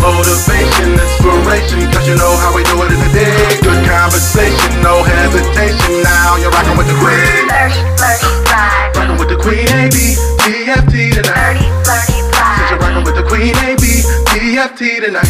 Motivation, 0.00 0.94
inspiration, 0.94 1.80
cause 1.92 2.06
you 2.06 2.16
know 2.16 2.34
how 2.38 2.54
we 2.54 2.62
do 2.64 2.76
it 2.84 2.92
in 2.92 3.00
the 3.00 3.10
day. 3.12 3.58
Good 3.62 3.82
conversation, 3.86 4.82
no 4.82 5.02
hesitation. 5.02 6.02
Now 6.02 6.36
you're 6.36 6.50
rocking 6.50 6.76
with 6.78 6.86
the 6.86 6.96
Queen. 6.98 7.50
You're 12.70 12.78
rocking 12.78 13.04
with 13.04 13.16
the 13.16 13.24
Queen 13.26 13.50
tonight. 15.00 15.26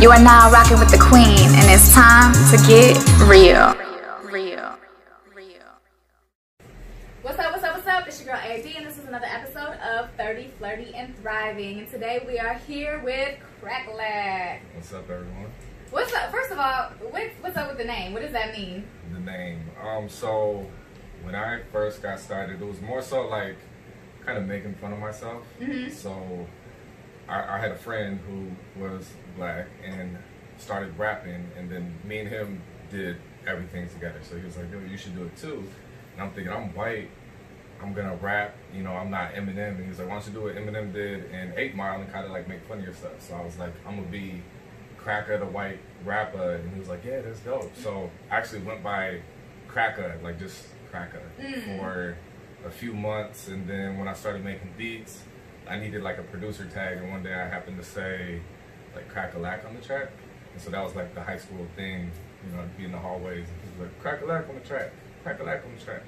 You 0.00 0.10
are 0.10 0.20
now 0.22 0.50
rocking 0.50 0.78
with 0.78 0.90
the 0.90 0.98
queen, 0.98 1.38
and 1.56 1.70
it's 1.70 1.94
time 1.94 2.32
to 2.50 2.56
get. 2.66 2.96
Real. 3.26 3.74
Real. 4.30 4.76
What's 7.22 7.38
up, 7.38 7.52
what's 7.52 7.64
up, 7.64 7.74
what's 7.74 7.86
up? 7.86 8.06
It's 8.06 8.15
your 8.15 8.15
girl 8.26 8.34
AD, 8.34 8.66
and 8.66 8.84
this 8.84 8.98
is 8.98 9.04
another 9.04 9.26
episode 9.26 9.78
of 9.78 10.10
30, 10.16 10.50
Flirty, 10.58 10.92
and 10.96 11.16
Thriving. 11.18 11.78
And 11.78 11.88
today 11.88 12.24
we 12.26 12.40
are 12.40 12.54
here 12.54 13.00
with 13.04 13.38
Cracklack. 13.62 14.58
What's 14.74 14.92
up, 14.92 15.08
everyone? 15.08 15.46
What's 15.92 16.12
up? 16.12 16.32
First 16.32 16.50
of 16.50 16.58
all, 16.58 16.90
what, 17.10 17.30
what's 17.40 17.56
up 17.56 17.68
with 17.68 17.78
the 17.78 17.84
name? 17.84 18.12
What 18.12 18.22
does 18.22 18.32
that 18.32 18.52
mean? 18.52 18.84
The 19.12 19.20
name. 19.20 19.70
Um, 19.80 20.08
so 20.08 20.66
when 21.22 21.36
I 21.36 21.60
first 21.70 22.02
got 22.02 22.18
started, 22.18 22.60
it 22.60 22.66
was 22.66 22.80
more 22.80 23.00
so 23.00 23.28
like 23.28 23.58
kind 24.24 24.38
of 24.38 24.44
making 24.44 24.74
fun 24.74 24.92
of 24.92 24.98
myself. 24.98 25.44
Mhm. 25.60 25.92
So 25.92 26.48
I, 27.28 27.58
I 27.58 27.58
had 27.60 27.70
a 27.70 27.78
friend 27.78 28.18
who 28.26 28.82
was 28.82 29.08
black 29.36 29.68
and 29.84 30.18
started 30.58 30.98
rapping, 30.98 31.48
and 31.56 31.70
then 31.70 31.94
me 32.02 32.18
and 32.18 32.28
him 32.28 32.60
did 32.90 33.18
everything 33.46 33.88
together. 33.88 34.18
So 34.28 34.36
he 34.36 34.44
was 34.44 34.56
like, 34.56 34.72
"Yo, 34.72 34.80
you 34.80 34.96
should 34.96 35.14
do 35.14 35.22
it 35.26 35.36
too." 35.36 35.62
And 36.14 36.22
I'm 36.22 36.32
thinking, 36.32 36.52
I'm 36.52 36.74
white. 36.74 37.08
I'm 37.82 37.92
gonna 37.94 38.16
rap, 38.16 38.54
you 38.74 38.82
know, 38.82 38.92
I'm 38.92 39.10
not 39.10 39.34
Eminem. 39.34 39.70
And 39.76 39.82
he 39.82 39.88
was 39.88 39.98
like, 39.98 40.08
why 40.08 40.14
don't 40.14 40.26
you 40.26 40.32
do 40.32 40.42
what 40.42 40.54
Eminem 40.56 40.92
did 40.92 41.30
in 41.30 41.52
8 41.56 41.74
Mile 41.74 42.00
and 42.00 42.10
kind 42.12 42.24
of 42.24 42.32
like 42.32 42.48
make 42.48 42.62
fun 42.66 42.78
of 42.78 42.84
yourself? 42.84 43.20
So 43.20 43.34
I 43.34 43.44
was 43.44 43.58
like, 43.58 43.72
I'm 43.86 43.96
gonna 43.96 44.08
be 44.08 44.42
Cracker, 44.96 45.38
the 45.38 45.46
white 45.46 45.78
rapper. 46.04 46.54
And 46.56 46.72
he 46.72 46.78
was 46.80 46.88
like, 46.88 47.04
yeah, 47.04 47.20
that's 47.20 47.40
dope. 47.40 47.70
So 47.76 48.10
I 48.30 48.36
actually 48.36 48.62
went 48.62 48.82
by 48.82 49.20
Cracker, 49.68 50.18
like 50.22 50.38
just 50.38 50.66
Cracker, 50.90 51.22
Mm. 51.40 51.78
for 51.78 52.16
a 52.66 52.70
few 52.70 52.92
months. 52.94 53.48
And 53.48 53.68
then 53.68 53.98
when 53.98 54.08
I 54.08 54.14
started 54.14 54.42
making 54.44 54.72
beats, 54.76 55.22
I 55.68 55.78
needed 55.78 56.02
like 56.02 56.18
a 56.18 56.22
producer 56.22 56.64
tag. 56.66 56.98
And 56.98 57.10
one 57.10 57.22
day 57.22 57.34
I 57.34 57.46
happened 57.48 57.76
to 57.78 57.84
say, 57.84 58.40
like, 58.94 59.08
Crack-a-lack 59.08 59.64
on 59.66 59.74
the 59.74 59.80
track. 59.82 60.08
And 60.52 60.62
so 60.62 60.70
that 60.70 60.82
was 60.82 60.94
like 60.94 61.14
the 61.14 61.22
high 61.22 61.36
school 61.36 61.66
thing, 61.76 62.10
you 62.46 62.56
know, 62.56 62.62
I'd 62.62 62.76
be 62.78 62.84
in 62.86 62.92
the 62.92 62.98
hallways 62.98 63.46
and 63.48 63.62
people 63.62 63.84
like, 63.84 64.00
Crack-a-lack 64.00 64.48
on 64.48 64.54
the 64.54 64.60
track, 64.62 64.90
Crack-a-lack 65.22 65.64
on 65.64 65.74
the 65.76 65.84
track. 65.84 66.02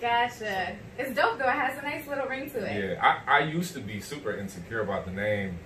Gotcha. 0.00 0.76
It's 0.98 1.14
dope 1.14 1.38
though. 1.38 1.48
It 1.48 1.52
has 1.52 1.78
a 1.78 1.82
nice 1.82 2.06
little 2.06 2.26
ring 2.26 2.50
to 2.50 2.58
it. 2.64 2.90
Yeah, 2.98 3.02
I, 3.26 3.38
I 3.38 3.44
used 3.44 3.74
to 3.74 3.80
be 3.80 4.00
super 4.00 4.36
insecure 4.36 4.80
about 4.80 5.04
the 5.04 5.10
name. 5.12 5.58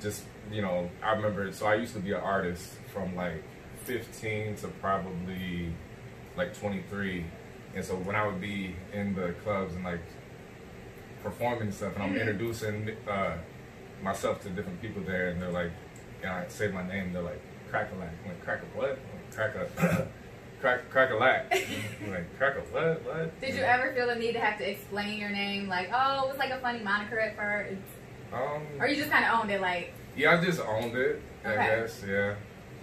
Just, 0.00 0.24
you 0.50 0.62
know, 0.62 0.90
I 1.02 1.12
remember, 1.12 1.50
so 1.52 1.66
I 1.66 1.76
used 1.76 1.94
to 1.94 2.00
be 2.00 2.12
an 2.12 2.20
artist 2.20 2.74
from 2.92 3.14
like 3.16 3.42
15 3.84 4.56
to 4.56 4.68
probably 4.68 5.72
like 6.36 6.58
23. 6.58 7.24
And 7.74 7.84
so 7.84 7.94
when 7.96 8.16
I 8.16 8.26
would 8.26 8.40
be 8.40 8.74
in 8.92 9.14
the 9.14 9.34
clubs 9.44 9.74
and 9.74 9.84
like 9.84 10.00
performing 11.22 11.62
and 11.62 11.74
stuff, 11.74 11.94
and 11.94 12.02
I'm 12.02 12.14
Mhm. 12.14 12.20
introducing 12.20 12.90
uh, 13.08 13.36
myself 14.02 14.42
to 14.42 14.50
different 14.50 14.80
people 14.80 15.02
there, 15.02 15.28
and 15.28 15.40
they're 15.40 15.50
like, 15.50 15.72
and 16.22 16.30
I 16.30 16.48
say 16.48 16.68
my 16.68 16.86
name, 16.86 17.12
they're 17.12 17.22
like, 17.22 17.40
Crack-a-lack. 17.70 18.12
Like, 18.26 18.44
Crack 18.44 18.60
a 18.62 18.78
what? 18.78 18.98
Crack 19.34 19.54
a, 19.56 20.06
crack, 20.60 20.90
crack-a-lack. 20.90 21.50
Like, 22.08 22.38
Crack 22.38 22.56
a 22.56 22.60
what? 22.72 23.02
What? 23.04 23.40
Did 23.40 23.54
you 23.56 23.62
ever 23.62 23.92
feel 23.92 24.06
the 24.06 24.14
need 24.14 24.32
to 24.32 24.40
have 24.40 24.58
to 24.58 24.70
explain 24.70 25.18
your 25.18 25.30
name? 25.30 25.66
Like, 25.68 25.90
oh, 25.92 26.24
it 26.24 26.28
was 26.30 26.38
like 26.38 26.50
a 26.50 26.58
funny 26.60 26.78
moniker 26.80 27.18
at 27.18 27.34
first. 27.36 27.76
Um, 28.32 28.62
Or 28.78 28.86
you 28.86 28.96
just 28.96 29.10
kind 29.10 29.24
of 29.24 29.40
owned 29.40 29.50
it? 29.50 29.60
Like, 29.60 29.92
Yeah, 30.16 30.38
I 30.38 30.44
just 30.44 30.60
owned 30.60 30.96
it. 30.96 31.20
I 31.44 31.48
Okay. 31.48 31.66
guess. 31.80 32.02
Yeah. 32.06 32.34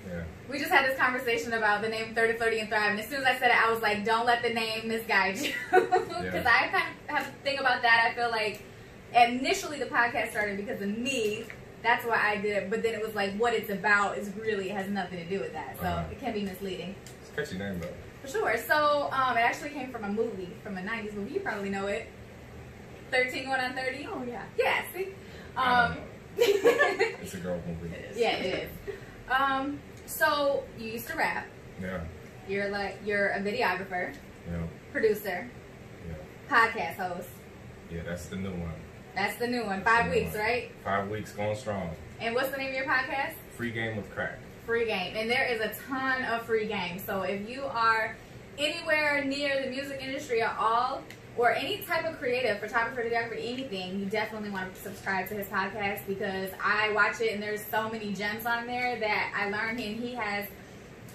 Yeah. 0.09 0.23
we 0.49 0.59
just 0.59 0.69
had 0.71 0.85
this 0.85 0.97
conversation 0.99 1.53
about 1.53 1.81
the 1.81 1.87
name 1.87 2.13
30, 2.13 2.33
Flirty, 2.37 2.59
and 2.59 2.67
Thrive. 2.67 2.91
And 2.91 2.99
as 2.99 3.07
soon 3.07 3.21
as 3.21 3.25
I 3.25 3.39
said 3.39 3.51
it, 3.51 3.65
I 3.65 3.71
was 3.71 3.81
like, 3.81 4.03
don't 4.03 4.25
let 4.25 4.43
the 4.43 4.49
name 4.49 4.87
misguide 4.89 5.37
you. 5.37 5.53
Because 5.71 6.45
I 6.45 6.67
kind 6.67 6.83
of 7.09 7.15
have 7.15 7.27
a 7.27 7.31
thing 7.43 7.59
about 7.59 7.81
that. 7.83 8.09
I 8.11 8.13
feel 8.13 8.29
like 8.29 8.61
initially 9.15 9.79
the 9.79 9.85
podcast 9.85 10.31
started 10.31 10.57
because 10.57 10.81
of 10.81 10.97
me. 10.97 11.45
That's 11.81 12.05
why 12.05 12.19
I 12.21 12.37
did 12.41 12.57
it. 12.57 12.69
But 12.69 12.83
then 12.83 12.93
it 12.93 13.01
was 13.05 13.15
like, 13.15 13.35
what 13.37 13.53
it's 13.53 13.69
about 13.69 14.17
is 14.17 14.29
really, 14.35 14.69
has 14.69 14.89
nothing 14.89 15.19
to 15.19 15.25
do 15.25 15.39
with 15.39 15.53
that. 15.53 15.77
So 15.79 15.85
Uh-huh. 15.85 16.05
it 16.11 16.19
can 16.19 16.33
be 16.33 16.43
misleading. 16.43 16.95
It's 17.37 17.51
a 17.51 17.55
catchy 17.55 17.57
name 17.57 17.79
though. 17.79 17.87
For 18.21 18.27
sure. 18.27 18.57
So 18.57 19.09
um, 19.11 19.37
it 19.37 19.41
actually 19.41 19.71
came 19.71 19.91
from 19.91 20.03
a 20.05 20.09
movie, 20.09 20.53
from 20.63 20.77
a 20.77 20.81
90s 20.81 21.13
movie. 21.13 21.33
You 21.33 21.39
probably 21.41 21.69
know 21.69 21.87
it. 21.87 22.07
13 23.11 23.45
going 23.45 23.59
on 23.59 23.73
30? 23.75 24.07
Oh, 24.11 24.23
yeah. 24.27 24.43
Yeah, 24.57 24.81
see? 24.93 25.09
Um. 25.57 25.97
It's 26.37 27.33
a 27.35 27.37
girl 27.37 27.61
movie. 27.67 27.93
yeah, 28.15 28.37
it 28.37 28.63
is. 28.87 28.95
Um, 29.31 29.79
so 30.07 30.63
you 30.79 30.91
used 30.93 31.07
to 31.09 31.15
rap. 31.17 31.45
Yeah. 31.81 32.01
You're 32.47 32.69
like 32.69 32.97
you're 33.05 33.29
a 33.29 33.39
videographer, 33.39 34.15
Yeah. 34.49 34.63
producer, 34.91 35.47
Yeah. 36.07 36.15
podcast 36.49 36.95
host. 36.95 37.29
Yeah. 37.91 38.01
That's 38.03 38.25
the 38.25 38.35
new 38.37 38.49
one. 38.49 38.73
That's 39.15 39.35
the 39.37 39.47
new 39.47 39.63
one. 39.63 39.83
That's 39.83 39.95
Five 39.97 40.05
new 40.11 40.11
weeks, 40.21 40.31
one. 40.31 40.41
right? 40.41 40.71
Five 40.83 41.09
weeks 41.09 41.31
going 41.33 41.55
strong. 41.55 41.91
And 42.19 42.33
what's 42.33 42.49
the 42.49 42.57
name 42.57 42.69
of 42.69 42.75
your 42.75 42.85
podcast? 42.85 43.33
Free 43.55 43.71
game 43.71 43.95
with 43.95 44.09
crack. 44.09 44.39
Free 44.65 44.85
game. 44.85 45.15
And 45.15 45.29
there 45.29 45.45
is 45.45 45.59
a 45.61 45.71
ton 45.87 46.23
of 46.25 46.43
free 46.43 46.67
games. 46.67 47.03
So 47.03 47.23
if 47.23 47.47
you 47.49 47.63
are 47.63 48.15
anywhere 48.57 49.23
near 49.23 49.61
the 49.61 49.69
music 49.69 50.01
industry 50.01 50.41
at 50.41 50.55
all, 50.57 51.03
or 51.35 51.51
any 51.51 51.79
type 51.79 52.05
of 52.05 52.19
creative, 52.19 52.59
photographer, 52.59 53.01
videographer, 53.01 53.37
anything, 53.37 53.99
you 53.99 54.05
definitely 54.05 54.51
want 54.51 54.73
to 54.73 54.79
subscribe 54.79 55.27
to 55.29 55.33
his 55.33 55.47
podcast 55.47 56.05
because 56.07 56.51
I 56.63 56.91
watch 56.93 57.21
it 57.21 57.33
and 57.33 57.41
there's 57.41 57.65
so 57.65 57.89
many 57.89 58.13
gems 58.13 58.45
on 58.45 58.67
there 58.67 58.99
that 58.99 59.33
I 59.35 59.49
learned 59.49 59.79
and 59.79 59.99
he 59.99 60.13
has 60.13 60.45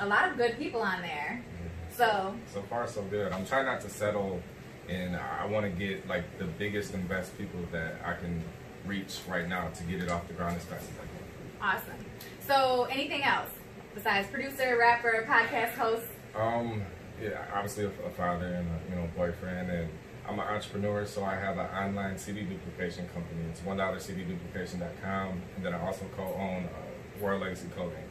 a 0.00 0.06
lot 0.06 0.28
of 0.28 0.36
good 0.36 0.58
people 0.58 0.80
on 0.80 1.02
there. 1.02 1.44
So 1.90 2.34
So 2.52 2.62
far, 2.62 2.86
so 2.86 3.02
good. 3.02 3.32
I'm 3.32 3.46
trying 3.46 3.66
not 3.66 3.80
to 3.82 3.88
settle, 3.88 4.40
and 4.88 5.16
I 5.16 5.46
want 5.46 5.64
to 5.64 5.70
get 5.70 6.06
like 6.08 6.38
the 6.38 6.44
biggest 6.44 6.94
and 6.94 7.08
best 7.08 7.36
people 7.38 7.60
that 7.72 7.96
I 8.04 8.14
can 8.14 8.42
reach 8.86 9.18
right 9.28 9.48
now 9.48 9.68
to 9.68 9.82
get 9.84 10.02
it 10.02 10.10
off 10.10 10.26
the 10.28 10.34
ground 10.34 10.56
as 10.56 10.64
fast 10.64 10.84
as 10.84 10.96
I 10.96 11.00
can. 11.00 11.76
awesome. 11.76 12.07
So 12.48 12.84
anything 12.90 13.22
else 13.24 13.50
besides 13.94 14.26
producer, 14.28 14.76
rapper, 14.80 15.26
podcast 15.28 15.74
host? 15.74 16.06
Um, 16.34 16.82
yeah, 17.22 17.44
obviously 17.54 17.84
a, 17.84 17.88
a 18.06 18.10
father 18.16 18.46
and 18.46 18.66
a 18.68 18.90
you 18.90 18.96
know 18.96 19.08
boyfriend, 19.14 19.70
and 19.70 19.88
I'm 20.26 20.38
an 20.38 20.46
entrepreneur, 20.46 21.04
so 21.04 21.24
I 21.24 21.34
have 21.34 21.58
an 21.58 21.66
online 21.66 22.16
CD 22.16 22.42
duplication 22.42 23.06
company. 23.08 23.42
It's 23.50 23.62
one 23.62 23.76
dollar 23.76 23.98
CDduplication.com, 23.98 25.42
and 25.56 25.64
then 25.64 25.74
I 25.74 25.80
also 25.86 26.06
co-own 26.16 26.64
uh, 26.64 27.22
World 27.22 27.42
Legacy 27.42 27.68
Clothing. 27.76 28.04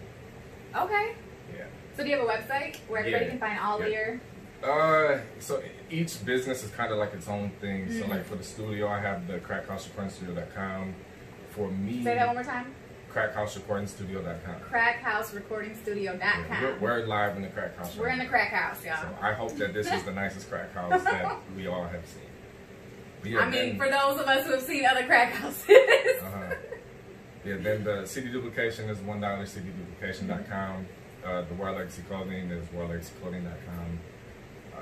Okay. 0.75 1.13
Yeah. 1.55 1.65
So 1.95 2.03
do 2.03 2.09
you 2.09 2.17
have 2.19 2.27
a 2.27 2.31
website 2.31 2.77
where 2.87 2.99
everybody 2.99 3.25
Yeah. 3.25 3.29
can 3.31 3.39
find 3.39 3.59
all 3.59 3.81
of 3.81 3.87
Yeah. 3.89 4.19
your? 4.61 4.71
Uh, 4.71 5.19
so 5.39 5.63
each 5.89 6.23
business 6.25 6.63
is 6.63 6.69
kind 6.71 6.91
of 6.91 6.99
like 6.99 7.13
its 7.15 7.27
own 7.27 7.49
thing. 7.61 7.89
So 7.91 8.03
Mhm. 8.05 8.09
like 8.09 8.25
for 8.25 8.35
the 8.35 8.43
studio, 8.43 8.87
I 8.87 8.99
have 8.99 9.27
the 9.27 9.39
crackhouse.recordingstudio.com. 9.39 10.93
For 11.51 11.69
me, 11.71 12.03
Say 12.03 12.13
that 12.15 12.27
one 12.27 12.35
more 12.35 12.43
time. 12.43 12.75
crackhouse.recordingstudio.com. 13.17 14.55
Crackhouserecordingstudio.com. 14.71 16.19
Yeah, 16.21 16.61
we're, 16.61 16.79
we're 16.79 17.05
live 17.05 17.35
in 17.35 17.41
the 17.41 17.47
crack 17.49 17.77
house. 17.77 17.95
We're 17.95 18.05
right 18.07 18.13
in 18.13 18.19
the 18.19 18.25
crack 18.29 18.49
house, 18.51 18.83
y'all. 18.85 18.97
So 19.01 19.09
I 19.21 19.33
hope 19.33 19.55
that 19.57 19.73
this 19.73 19.91
is 19.91 20.03
the 20.03 20.11
nicest 20.11 20.49
crack 20.49 20.73
house 20.73 21.03
that 21.05 21.37
we 21.55 21.67
all 21.67 21.83
have 21.85 22.05
seen. 22.05 22.23
Yeah, 23.31 23.39
I 23.39 23.49
mean, 23.49 23.51
then- 23.51 23.77
for 23.77 23.89
those 23.89 24.19
of 24.19 24.27
us 24.27 24.45
who 24.45 24.51
have 24.53 24.61
seen 24.61 24.85
other 24.85 25.05
crack 25.05 25.33
houses. 25.33 25.67
Uh-huh. 25.67 26.55
Yeah, 27.45 27.57
then 27.57 27.83
the 27.83 28.05
CD 28.05 28.29
duplication 28.31 28.89
is 28.89 28.99
one 28.99 29.21
dollar 29.21 29.43
CDduplication.com. 29.45 30.85
Uh, 31.25 31.41
the 31.43 31.53
World 31.55 31.77
Legacy 31.77 32.03
Clothing 32.03 32.51
is 32.51 32.65
WorldLegacyClothing.com. 32.69 33.99
Uh, 34.73 34.79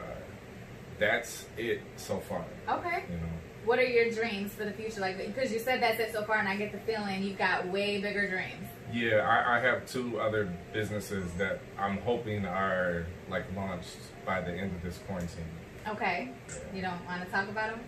that's 0.99 1.45
it 1.57 1.81
so 1.95 2.19
far. 2.19 2.45
okay. 2.69 3.03
You 3.09 3.17
know, 3.17 3.23
What 3.65 3.79
are 3.79 3.83
your 3.85 4.11
dreams 4.11 4.53
for 4.53 4.63
the 4.65 4.71
future? 4.71 5.01
Like, 5.01 5.17
because 5.17 5.51
you 5.51 5.59
said 5.59 5.81
that's 5.81 5.99
it 5.99 6.11
so 6.13 6.23
far, 6.23 6.37
and 6.37 6.47
I 6.47 6.55
get 6.55 6.71
the 6.71 6.77
feeling 6.79 7.23
you've 7.23 7.37
got 7.37 7.67
way 7.67 7.99
bigger 7.99 8.29
dreams. 8.29 8.67
yeah, 8.93 9.17
I, 9.27 9.57
I 9.57 9.59
have 9.59 9.85
two 9.87 10.19
other 10.19 10.53
businesses 10.71 11.31
that 11.37 11.59
I'm 11.77 11.97
hoping 11.99 12.45
are 12.45 13.05
like 13.29 13.45
launched 13.55 13.97
by 14.25 14.41
the 14.41 14.51
end 14.51 14.75
of 14.75 14.83
this 14.83 14.99
quarantine. 15.07 15.45
Okay. 15.87 16.29
You 16.73 16.81
don't 16.81 17.03
want 17.05 17.23
to 17.25 17.29
talk 17.31 17.49
about 17.49 17.71
them? 17.71 17.79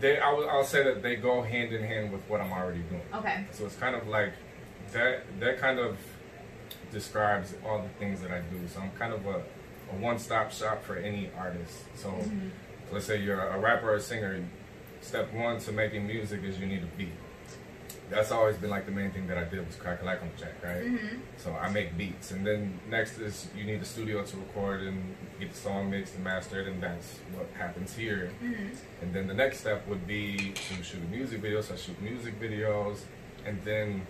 They, 0.00 0.18
I 0.18 0.32
will, 0.32 0.48
I'll 0.48 0.64
say 0.64 0.82
that 0.84 1.02
they 1.02 1.16
go 1.16 1.42
hand 1.42 1.72
in 1.72 1.82
hand 1.82 2.12
with 2.12 2.22
what 2.28 2.40
I'm 2.40 2.52
already 2.52 2.80
doing. 2.80 3.02
Okay. 3.14 3.46
So 3.52 3.64
it's 3.66 3.76
kind 3.76 3.94
of 3.94 4.08
like 4.08 4.32
that. 4.92 5.22
That 5.40 5.58
kind 5.58 5.78
of 5.78 5.96
describes 6.92 7.54
all 7.66 7.82
the 7.82 7.88
things 7.98 8.20
that 8.20 8.30
I 8.30 8.40
do. 8.40 8.66
So 8.68 8.80
I'm 8.80 8.90
kind 8.92 9.12
of 9.12 9.24
a, 9.26 9.36
a 9.92 9.96
one-stop 10.00 10.52
shop 10.52 10.84
for 10.84 10.96
any 10.96 11.30
artist. 11.38 11.84
So 11.96 12.08
Mhm. 12.08 12.50
let's 12.92 13.06
say 13.06 13.20
you're 13.20 13.40
a 13.40 13.58
rapper 13.58 13.90
or 13.92 13.96
a 13.96 14.00
singer. 14.00 14.42
Step 15.04 15.32
one 15.34 15.60
to 15.60 15.70
making 15.70 16.06
music 16.06 16.42
is 16.44 16.58
you 16.58 16.66
need 16.66 16.82
a 16.82 16.86
beat. 16.96 17.12
that's 18.10 18.30
always 18.30 18.56
been 18.58 18.68
like 18.70 18.84
the 18.84 18.92
main 18.92 19.10
thing 19.10 19.26
that 19.26 19.38
I 19.38 19.44
did 19.44 19.66
was 19.66 19.76
Crack-a-lack 19.76 20.20
on 20.22 20.28
the 20.34 20.38
track, 20.42 20.62
right? 20.62 20.84
Mhm. 20.84 21.20
So 21.38 21.52
I 21.54 21.70
make 21.70 21.96
beats, 21.96 22.30
and 22.32 22.46
then 22.46 22.78
next 22.90 23.18
is 23.18 23.48
you 23.56 23.64
need 23.64 23.80
a 23.80 23.84
studio 23.84 24.22
to 24.22 24.36
record 24.36 24.82
and 24.82 25.14
get 25.40 25.50
the 25.52 25.56
song 25.56 25.90
mixed 25.90 26.14
and 26.14 26.22
mastered, 26.22 26.66
and 26.68 26.82
that's 26.82 27.18
what 27.34 27.48
happens 27.58 27.94
here. 27.96 28.30
Mhm. 28.42 28.76
And 29.02 29.14
then 29.14 29.26
the 29.26 29.34
next 29.34 29.58
step 29.60 29.86
would 29.88 30.06
be 30.06 30.52
to 30.52 30.82
shoot 30.84 31.02
a 31.02 31.06
music 31.10 31.40
video. 31.40 31.60
So 31.62 31.74
I 31.74 31.76
shoot 31.78 32.00
music 32.00 32.38
videos, 32.38 33.04
and 33.46 33.62
then 33.64 34.06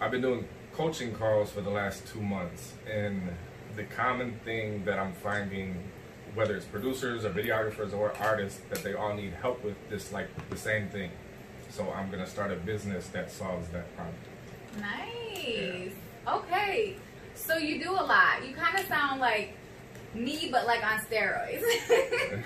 I've 0.00 0.10
been 0.10 0.22
doing 0.22 0.46
coaching 0.74 1.12
calls 1.14 1.50
for 1.50 1.62
the 1.62 1.70
last 1.70 2.06
two 2.06 2.20
months, 2.20 2.74
and 2.86 3.30
the 3.74 3.84
common 3.84 4.38
thing 4.44 4.84
that 4.84 4.98
I'm 4.98 5.12
finding, 5.14 5.82
whether 6.34 6.56
it's 6.56 6.66
producers 6.66 7.24
or 7.24 7.30
videographers 7.30 7.92
or 7.92 8.12
artists, 8.18 8.60
that 8.70 8.82
they 8.82 8.94
all 8.94 9.14
need 9.14 9.32
help 9.34 9.62
with 9.64 9.76
this 9.88 10.12
like 10.12 10.28
the 10.50 10.56
same 10.56 10.88
thing. 10.88 11.10
So 11.70 11.90
I'm 11.90 12.10
gonna 12.10 12.26
start 12.26 12.52
a 12.52 12.56
business 12.56 13.08
that 13.08 13.30
solves 13.30 13.68
that 13.68 13.94
problem. 13.96 14.16
Nice. 14.80 15.92
Okay. 16.26 16.96
So 17.34 17.56
you 17.56 17.82
do 17.82 17.90
a 17.90 18.04
lot. 18.04 18.46
You 18.46 18.54
kind 18.54 18.78
of 18.78 18.86
sound 18.86 19.20
like 19.20 19.54
me, 20.14 20.48
but 20.50 20.66
like 20.66 20.84
on 20.84 21.00
steroids. 21.00 21.62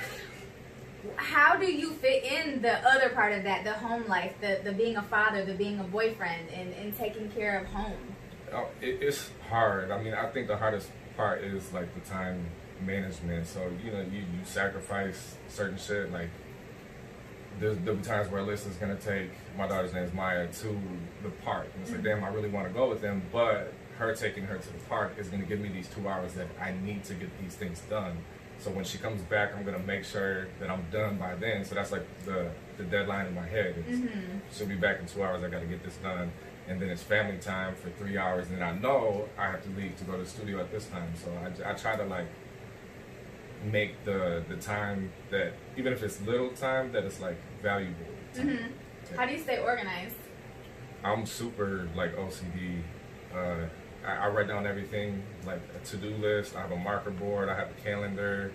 How 1.16 1.56
do 1.56 1.70
you 1.70 1.92
fit 1.92 2.24
in 2.24 2.60
the 2.60 2.86
other 2.86 3.10
part 3.10 3.32
of 3.32 3.44
that, 3.44 3.64
the 3.64 3.72
home 3.72 4.06
life, 4.08 4.34
the, 4.40 4.60
the 4.64 4.72
being 4.72 4.96
a 4.96 5.02
father, 5.02 5.44
the 5.44 5.54
being 5.54 5.78
a 5.78 5.84
boyfriend, 5.84 6.48
and, 6.50 6.72
and 6.74 6.96
taking 6.96 7.30
care 7.30 7.60
of 7.60 7.66
home? 7.66 8.16
Oh, 8.52 8.66
it, 8.80 8.98
it's 9.00 9.30
hard. 9.48 9.90
I 9.90 10.02
mean, 10.02 10.14
I 10.14 10.28
think 10.28 10.48
the 10.48 10.56
hardest 10.56 10.90
part 11.16 11.42
is 11.42 11.72
like 11.72 11.94
the 11.94 12.08
time 12.08 12.46
management. 12.82 13.46
So 13.46 13.70
you 13.84 13.90
know, 13.90 14.00
you, 14.00 14.20
you 14.20 14.44
sacrifice 14.44 15.36
certain 15.48 15.78
shit. 15.78 16.12
Like 16.12 16.30
there's 17.58 17.76
there'll 17.78 17.98
be 17.98 18.04
times 18.04 18.30
where 18.30 18.42
Alyssa's 18.42 18.76
gonna 18.76 18.96
take 18.96 19.30
my 19.56 19.66
daughter's 19.66 19.92
name 19.92 20.04
is 20.04 20.12
Maya 20.12 20.46
to 20.46 20.80
the 21.22 21.30
park, 21.44 21.68
and 21.74 21.82
it's 21.82 21.92
like, 21.92 22.02
damn, 22.02 22.24
I 22.24 22.28
really 22.28 22.48
want 22.48 22.68
to 22.68 22.72
go 22.72 22.88
with 22.88 23.00
them, 23.00 23.22
but 23.32 23.72
her 23.98 24.14
taking 24.14 24.44
her 24.44 24.58
to 24.58 24.72
the 24.72 24.78
park 24.88 25.14
is 25.18 25.28
gonna 25.28 25.44
give 25.44 25.60
me 25.60 25.68
these 25.68 25.88
two 25.88 26.08
hours 26.08 26.34
that 26.34 26.46
I 26.60 26.72
need 26.84 27.04
to 27.04 27.14
get 27.14 27.30
these 27.40 27.54
things 27.54 27.80
done. 27.90 28.16
So 28.60 28.70
when 28.70 28.84
she 28.84 28.98
comes 28.98 29.22
back, 29.22 29.54
I'm 29.56 29.64
gonna 29.64 29.78
make 29.78 30.04
sure 30.04 30.48
that 30.60 30.70
I'm 30.70 30.84
done 30.90 31.16
by 31.16 31.34
then. 31.36 31.64
So 31.64 31.74
that's 31.74 31.92
like 31.92 32.06
the 32.24 32.50
the 32.78 32.84
deadline 32.84 33.26
in 33.26 33.34
my 33.34 33.46
head. 33.46 33.84
Mm-hmm. 33.86 34.38
she'll 34.52 34.66
be 34.66 34.76
back 34.76 35.00
in 35.00 35.06
two 35.06 35.22
hours. 35.22 35.42
I 35.42 35.48
got 35.48 35.60
to 35.60 35.66
get 35.66 35.84
this 35.84 35.96
done, 35.96 36.30
and 36.68 36.80
then 36.80 36.88
it's 36.88 37.02
family 37.02 37.36
time 37.38 37.74
for 37.74 37.90
three 37.90 38.16
hours. 38.16 38.48
And 38.48 38.56
then 38.56 38.62
I 38.62 38.78
know 38.78 39.28
I 39.36 39.46
have 39.46 39.62
to 39.64 39.70
leave 39.70 39.96
to 39.98 40.04
go 40.04 40.12
to 40.12 40.18
the 40.18 40.26
studio 40.26 40.60
at 40.60 40.70
this 40.70 40.86
time. 40.86 41.12
So 41.22 41.30
I, 41.64 41.70
I 41.70 41.74
try 41.74 41.96
to 41.96 42.04
like 42.04 42.26
make 43.64 44.04
the 44.04 44.42
the 44.48 44.56
time 44.56 45.10
that 45.30 45.52
even 45.76 45.92
if 45.92 46.02
it's 46.02 46.20
little 46.22 46.50
time 46.50 46.92
that 46.92 47.04
it's 47.04 47.20
like 47.20 47.36
valuable. 47.62 48.06
Mm-hmm. 48.34 49.16
How 49.16 49.26
do 49.26 49.32
you 49.32 49.38
stay 49.38 49.58
organized? 49.58 50.16
I'm 51.04 51.26
super 51.26 51.88
like 51.94 52.16
OCD. 52.16 52.82
Uh, 53.34 53.66
I, 54.06 54.26
I 54.26 54.28
write 54.28 54.48
down 54.48 54.66
everything 54.66 55.22
like 55.46 55.60
a 55.74 55.86
to-do 55.86 56.10
list. 56.16 56.56
I 56.56 56.60
have 56.62 56.72
a 56.72 56.76
marker 56.76 57.10
board. 57.10 57.48
I 57.48 57.56
have 57.56 57.70
a 57.70 57.80
calendar. 57.84 58.52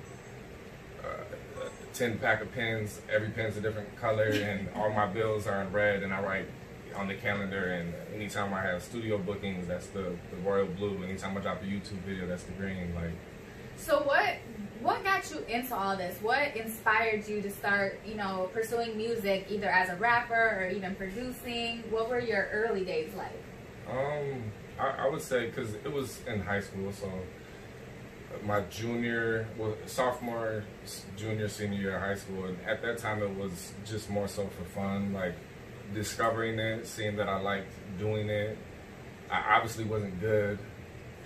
Uh, 1.03 1.63
a 1.65 1.95
ten 1.95 2.17
pack 2.19 2.41
of 2.41 2.51
pens. 2.53 3.01
Every 3.11 3.29
pen's 3.29 3.57
a 3.57 3.61
different 3.61 3.95
color, 3.97 4.25
and 4.33 4.69
all 4.75 4.91
my 4.91 5.07
bills 5.07 5.47
are 5.47 5.61
in 5.61 5.71
red. 5.71 6.03
And 6.03 6.13
I 6.13 6.21
write 6.21 6.47
on 6.95 7.07
the 7.07 7.15
calendar. 7.15 7.73
And 7.73 7.93
anytime 8.13 8.53
I 8.53 8.61
have 8.61 8.83
studio 8.83 9.17
bookings, 9.17 9.67
that's 9.67 9.87
the, 9.87 10.15
the 10.31 10.37
royal 10.43 10.67
blue. 10.67 11.03
Anytime 11.03 11.37
I 11.37 11.41
drop 11.41 11.61
a 11.61 11.65
YouTube 11.65 12.01
video, 12.05 12.27
that's 12.27 12.43
the 12.43 12.53
green. 12.53 12.93
Like 12.95 13.13
So 13.77 14.01
what 14.03 14.37
what 14.83 15.03
got 15.03 15.31
you 15.31 15.39
into 15.47 15.73
all 15.73 15.95
this? 15.95 16.17
What 16.21 16.55
inspired 16.55 17.27
you 17.27 17.41
to 17.41 17.49
start, 17.49 17.99
you 18.05 18.15
know, 18.15 18.49
pursuing 18.53 18.97
music 18.97 19.47
either 19.49 19.69
as 19.69 19.89
a 19.89 19.95
rapper 19.95 20.33
or 20.33 20.69
even 20.69 20.95
producing? 20.95 21.83
What 21.89 22.09
were 22.09 22.19
your 22.19 22.49
early 22.51 22.83
days 22.83 23.13
like? 23.15 23.41
Um, 23.89 24.51
I, 24.77 25.05
I 25.05 25.09
would 25.09 25.21
say 25.21 25.47
because 25.47 25.73
it 25.73 25.91
was 25.91 26.19
in 26.27 26.41
high 26.41 26.59
school, 26.59 26.91
so 26.91 27.09
my 28.43 28.61
junior, 28.61 29.47
well, 29.57 29.75
sophomore, 29.85 30.65
junior, 31.15 31.47
senior 31.47 31.79
year 31.79 31.95
of 31.95 32.01
high 32.01 32.15
school, 32.15 32.45
and 32.45 32.57
at 32.67 32.81
that 32.81 32.97
time 32.97 33.23
it 33.23 33.33
was 33.35 33.71
just 33.85 34.09
more 34.09 34.27
so 34.27 34.47
for 34.47 34.65
fun, 34.65 35.13
like 35.13 35.35
discovering 35.93 36.59
it, 36.59 36.85
seeing 36.87 37.15
that 37.17 37.29
I 37.29 37.39
liked 37.39 37.71
doing 37.97 38.29
it. 38.29 38.57
I 39.31 39.55
obviously 39.55 39.85
wasn't 39.85 40.19
good 40.19 40.59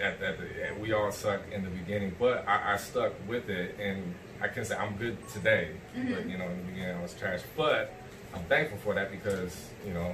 at 0.01 0.19
that. 0.19 0.37
We 0.79 0.93
all 0.93 1.11
suck 1.11 1.41
in 1.51 1.63
the 1.63 1.69
beginning, 1.69 2.15
but 2.19 2.47
I, 2.47 2.73
I 2.73 2.77
stuck 2.77 3.13
with 3.27 3.49
it, 3.49 3.75
and 3.79 4.13
I 4.41 4.47
can 4.47 4.65
say 4.65 4.75
I'm 4.75 4.95
good 4.95 5.17
today. 5.29 5.71
But 5.93 6.29
you 6.29 6.37
know, 6.37 6.45
in 6.45 6.57
the 6.57 6.71
beginning 6.71 6.97
I 6.97 7.01
was 7.01 7.13
trash, 7.13 7.41
but 7.55 7.93
I'm 8.33 8.43
thankful 8.43 8.77
for 8.79 8.93
that 8.93 9.11
because 9.11 9.69
you 9.85 9.93
know 9.93 10.13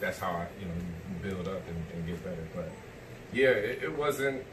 that's 0.00 0.18
how 0.18 0.30
I, 0.30 0.46
you 0.60 0.66
know, 0.66 0.74
build 1.22 1.48
up 1.48 1.62
and, 1.68 1.84
and 1.94 2.06
get 2.06 2.22
better. 2.24 2.46
But 2.54 2.70
yeah, 3.32 3.48
it, 3.48 3.84
it 3.84 3.96
wasn't 3.96 4.44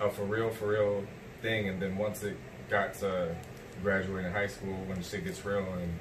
a 0.00 0.10
for 0.10 0.24
real, 0.24 0.50
for 0.50 0.68
real 0.68 1.04
thing. 1.42 1.68
And 1.68 1.80
then 1.80 1.96
once 1.96 2.22
it 2.22 2.36
got 2.68 2.94
to 3.00 3.34
graduating 3.82 4.32
high 4.32 4.46
school, 4.46 4.76
when 4.86 5.02
shit 5.02 5.24
gets 5.24 5.44
real 5.44 5.66
and 5.74 5.92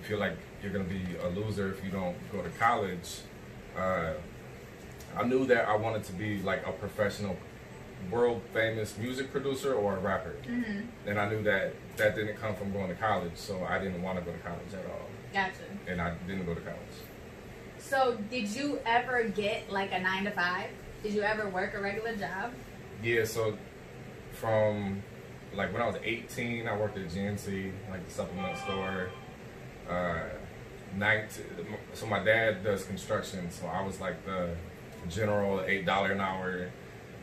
you 0.00 0.08
feel 0.08 0.18
like 0.18 0.36
you're 0.62 0.72
gonna 0.72 0.84
be 0.84 1.04
a 1.22 1.28
loser 1.28 1.70
if 1.70 1.84
you 1.84 1.90
don't 1.90 2.16
go 2.30 2.40
to 2.42 2.50
college, 2.50 3.20
uh, 3.76 4.12
I 5.16 5.24
knew 5.24 5.46
that 5.46 5.68
I 5.68 5.76
wanted 5.76 6.04
to 6.04 6.12
be 6.12 6.40
like 6.40 6.66
a 6.66 6.72
professional, 6.72 7.36
world 8.10 8.42
famous 8.52 8.96
music 8.98 9.30
producer 9.30 9.74
or 9.74 9.96
a 9.96 10.00
rapper. 10.00 10.34
Mm-hmm. 10.44 11.08
And 11.08 11.18
I 11.18 11.28
knew 11.28 11.42
that 11.44 11.74
that 11.96 12.16
didn't 12.16 12.36
come 12.36 12.54
from 12.54 12.72
going 12.72 12.88
to 12.88 12.94
college, 12.94 13.36
so 13.36 13.64
I 13.64 13.78
didn't 13.78 14.02
want 14.02 14.18
to 14.18 14.24
go 14.24 14.32
to 14.32 14.38
college 14.38 14.72
at 14.72 14.84
all. 14.86 15.08
Gotcha. 15.32 15.64
And 15.86 16.00
I 16.00 16.14
didn't 16.26 16.46
go 16.46 16.54
to 16.54 16.60
college. 16.60 16.78
So 17.78 18.18
did 18.30 18.48
you 18.48 18.80
ever 18.86 19.24
get 19.24 19.70
like 19.70 19.92
a 19.92 20.00
nine 20.00 20.24
to 20.24 20.30
five? 20.30 20.70
Did 21.02 21.14
you 21.14 21.22
ever 21.22 21.48
work 21.48 21.74
a 21.74 21.80
regular 21.80 22.16
job? 22.16 22.52
Yeah, 23.02 23.24
so 23.24 23.58
from 24.32 25.02
like 25.54 25.72
when 25.72 25.82
I 25.82 25.86
was 25.86 25.96
18, 26.02 26.66
I 26.66 26.76
worked 26.76 26.96
at 26.96 27.08
GNC, 27.08 27.72
like 27.90 28.06
the 28.06 28.12
supplement 28.12 28.56
store. 28.58 29.10
Uh, 29.88 30.24
19, 30.96 31.44
so 31.94 32.06
my 32.06 32.22
dad 32.22 32.62
does 32.62 32.84
construction, 32.84 33.50
so 33.50 33.66
I 33.66 33.82
was 33.82 34.00
like 34.00 34.24
the 34.24 34.54
general 35.08 35.60
eight 35.66 35.84
dollar 35.86 36.12
an 36.12 36.20
hour. 36.20 36.68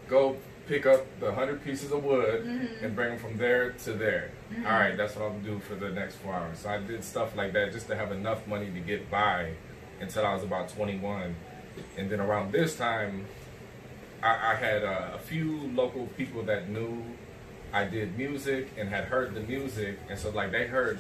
Go 0.08 0.38
pick 0.68 0.86
up 0.86 1.06
the 1.20 1.32
hundred 1.34 1.64
pieces 1.64 1.92
of 1.92 2.04
wood 2.04 2.46
Mhm. 2.46 2.84
and 2.84 2.96
bring 2.96 3.10
them 3.10 3.18
from 3.20 3.38
there 3.38 3.72
to 3.72 3.94
there. 3.94 4.30
Mhm. 4.52 4.66
All 4.66 4.72
right, 4.80 4.96
that's 4.96 5.16
what 5.16 5.26
I'm 5.26 5.42
gonna 5.42 5.44
do 5.56 5.60
for 5.60 5.76
the 5.76 5.90
next 5.90 6.16
four 6.18 6.34
hours. 6.34 6.60
So 6.60 6.70
I 6.70 6.78
did 6.78 7.04
stuff 7.04 7.36
like 7.36 7.54
that 7.54 7.72
just 7.72 7.88
to 7.88 7.96
have 7.96 8.12
enough 8.12 8.46
money 8.48 8.70
to 8.72 8.80
get 8.80 9.10
by 9.10 9.54
until 10.00 10.26
I 10.26 10.34
was 10.34 10.44
about 10.44 10.70
21, 10.70 11.36
and 11.98 12.10
then 12.10 12.20
around 12.20 12.52
this 12.52 12.78
time, 12.78 13.26
I, 14.22 14.52
I 14.52 14.56
had 14.56 14.84
uh, 14.84 15.12
a 15.16 15.20
few 15.20 15.72
local 15.74 16.06
people 16.18 16.44
that 16.44 16.70
knew 16.70 17.04
I 17.74 17.86
did 17.86 18.18
music 18.18 18.70
and 18.78 18.90
had 18.90 19.06
heard 19.06 19.34
the 19.34 19.42
music, 19.42 19.98
and 20.10 20.18
so 20.20 20.30
like 20.30 20.52
they 20.52 20.68
heard 20.68 21.00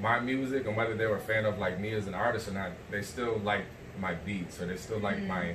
my 0.00 0.18
music, 0.20 0.66
and 0.66 0.76
whether 0.76 0.94
they 0.96 1.06
were 1.06 1.16
a 1.16 1.20
fan 1.20 1.44
of 1.44 1.58
like 1.58 1.78
me 1.78 1.92
as 1.94 2.06
an 2.06 2.14
artist 2.14 2.48
or 2.48 2.52
not, 2.52 2.70
they 2.90 3.02
still 3.02 3.38
liked 3.38 3.66
my 4.00 4.14
beats 4.14 4.60
or 4.60 4.66
they 4.66 4.76
still 4.76 4.98
liked 4.98 5.20
Mhm. 5.20 5.26
my 5.28 5.54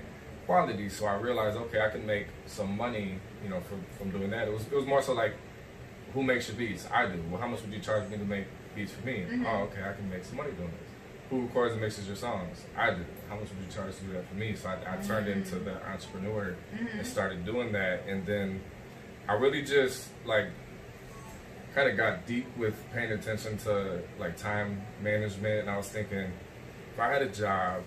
quality. 0.53 0.89
So 0.89 1.05
I 1.05 1.15
realized, 1.15 1.57
okay, 1.57 1.79
I 1.79 1.89
can 1.89 2.05
make 2.07 2.25
some 2.47 2.75
money, 2.75 3.19
you 3.43 3.49
know, 3.49 3.59
from 3.61 3.81
from 3.97 4.09
doing 4.09 4.31
that. 4.31 4.47
It 4.47 4.53
was 4.57 4.63
it 4.73 4.75
was 4.75 4.85
more 4.93 5.01
so 5.03 5.13
like, 5.13 5.33
who 6.13 6.23
makes 6.23 6.47
your 6.47 6.57
beats? 6.57 6.87
I 6.91 7.05
do. 7.05 7.21
Well, 7.29 7.39
how 7.39 7.47
much 7.47 7.61
would 7.61 7.71
you 7.71 7.79
charge 7.79 8.09
me 8.09 8.17
to 8.17 8.25
make 8.25 8.45
beats 8.75 8.91
for 8.93 9.05
me? 9.05 9.25
Mhm. 9.29 9.45
Oh, 9.45 9.63
okay, 9.67 9.83
I 9.89 9.93
can 9.93 10.09
make 10.09 10.23
some 10.25 10.37
money 10.37 10.51
doing 10.53 10.71
this. 10.79 10.89
Who 11.29 11.41
records 11.45 11.73
and 11.73 11.81
mixes 11.81 12.07
your 12.07 12.15
songs? 12.15 12.65
I 12.75 12.89
do. 12.97 13.05
How 13.29 13.35
much 13.35 13.49
would 13.51 13.61
you 13.63 13.71
charge 13.71 13.95
to 13.97 14.03
do 14.05 14.13
that 14.13 14.27
for 14.27 14.33
me? 14.43 14.55
So 14.55 14.69
I, 14.69 14.77
I 14.93 14.97
turned 15.09 15.27
Mhm. 15.27 15.35
into 15.37 15.55
the 15.67 15.75
entrepreneur 15.87 16.55
Mhm. 16.75 16.97
and 16.97 17.05
started 17.05 17.45
doing 17.45 17.71
that 17.73 17.97
and 18.07 18.25
then 18.25 18.47
i 19.27 19.33
really 19.33 19.61
just 19.61 20.09
like 20.25 20.47
kind 21.75 21.87
of 21.87 21.95
got 21.95 22.25
deep 22.25 22.47
with 22.57 22.75
paying 22.93 23.11
attention 23.11 23.57
to 23.59 24.01
like 24.17 24.35
time 24.37 24.81
management 25.03 25.57
and 25.61 25.69
i 25.69 25.77
was 25.77 25.87
thinking 25.97 26.31
if 26.93 26.99
i 26.99 27.07
had 27.13 27.21
a 27.21 27.27
job 27.43 27.83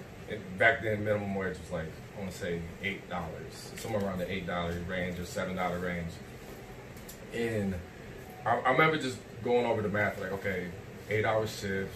back 0.57 0.77
then 0.85 1.03
minimum 1.05 1.35
wage 1.35 1.59
was 1.59 1.73
like 1.73 1.91
i 2.17 2.21
want 2.21 2.31
to 2.31 2.39
say 2.39 2.61
eight 2.83 3.09
dollars 3.09 3.73
somewhere 3.77 4.05
around 4.05 4.19
the 4.19 4.31
eight 4.31 4.47
dollar 4.47 4.73
range 4.89 5.19
or 5.19 5.25
seven 5.25 5.57
dollar 5.57 5.79
range 5.79 6.13
and 7.35 7.75
I, 8.45 8.57
I 8.59 8.73
remember 8.73 8.99
just 8.99 9.19
going 9.43 9.67
over 9.67 9.83
the 9.83 9.89
math 9.89 10.21
like 10.21 10.33
okay 10.33 10.69
eight 11.11 11.25
hour 11.25 11.47
shift 11.47 11.95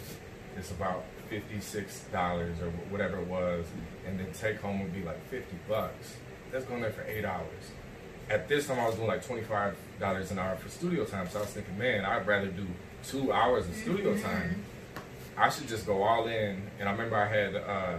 is 0.59 0.71
about 0.71 1.05
fifty-six 1.29 2.05
dollars 2.13 2.57
or 2.61 2.71
whatever 2.91 3.19
it 3.19 3.27
was, 3.27 3.65
and 4.07 4.19
then 4.19 4.33
take 4.33 4.61
home 4.61 4.83
would 4.83 4.95
be 4.95 5.03
like 5.03 5.25
fifty 5.29 5.57
bucks. 5.69 6.17
That's 6.53 6.65
going 6.65 6.83
there 6.83 6.93
for 6.93 7.03
eight 7.03 7.25
hours. 7.25 7.71
At 8.31 8.49
this 8.49 8.67
time, 8.67 8.81
I 8.81 8.87
was 8.87 8.97
doing 8.97 9.09
like 9.09 9.25
twenty-five 9.25 9.77
dollars 9.99 10.31
an 10.31 10.39
hour 10.39 10.57
for 10.57 10.69
studio 10.69 11.05
time, 11.05 11.29
so 11.29 11.39
I 11.39 11.43
was 11.43 11.51
thinking, 11.51 11.79
man, 11.79 12.05
I'd 12.05 12.27
rather 12.27 12.49
do 12.49 12.67
two 13.05 13.33
hours 13.33 13.67
of 13.67 13.75
studio 13.75 14.17
time. 14.19 14.65
I 15.37 15.51
should 15.51 15.69
just 15.69 15.87
go 15.87 16.03
all 16.03 16.27
in. 16.27 16.63
And 16.79 16.89
I 16.89 16.93
remember 16.93 17.17
I 17.17 17.29
had, 17.29 17.55
uh, 17.55 17.99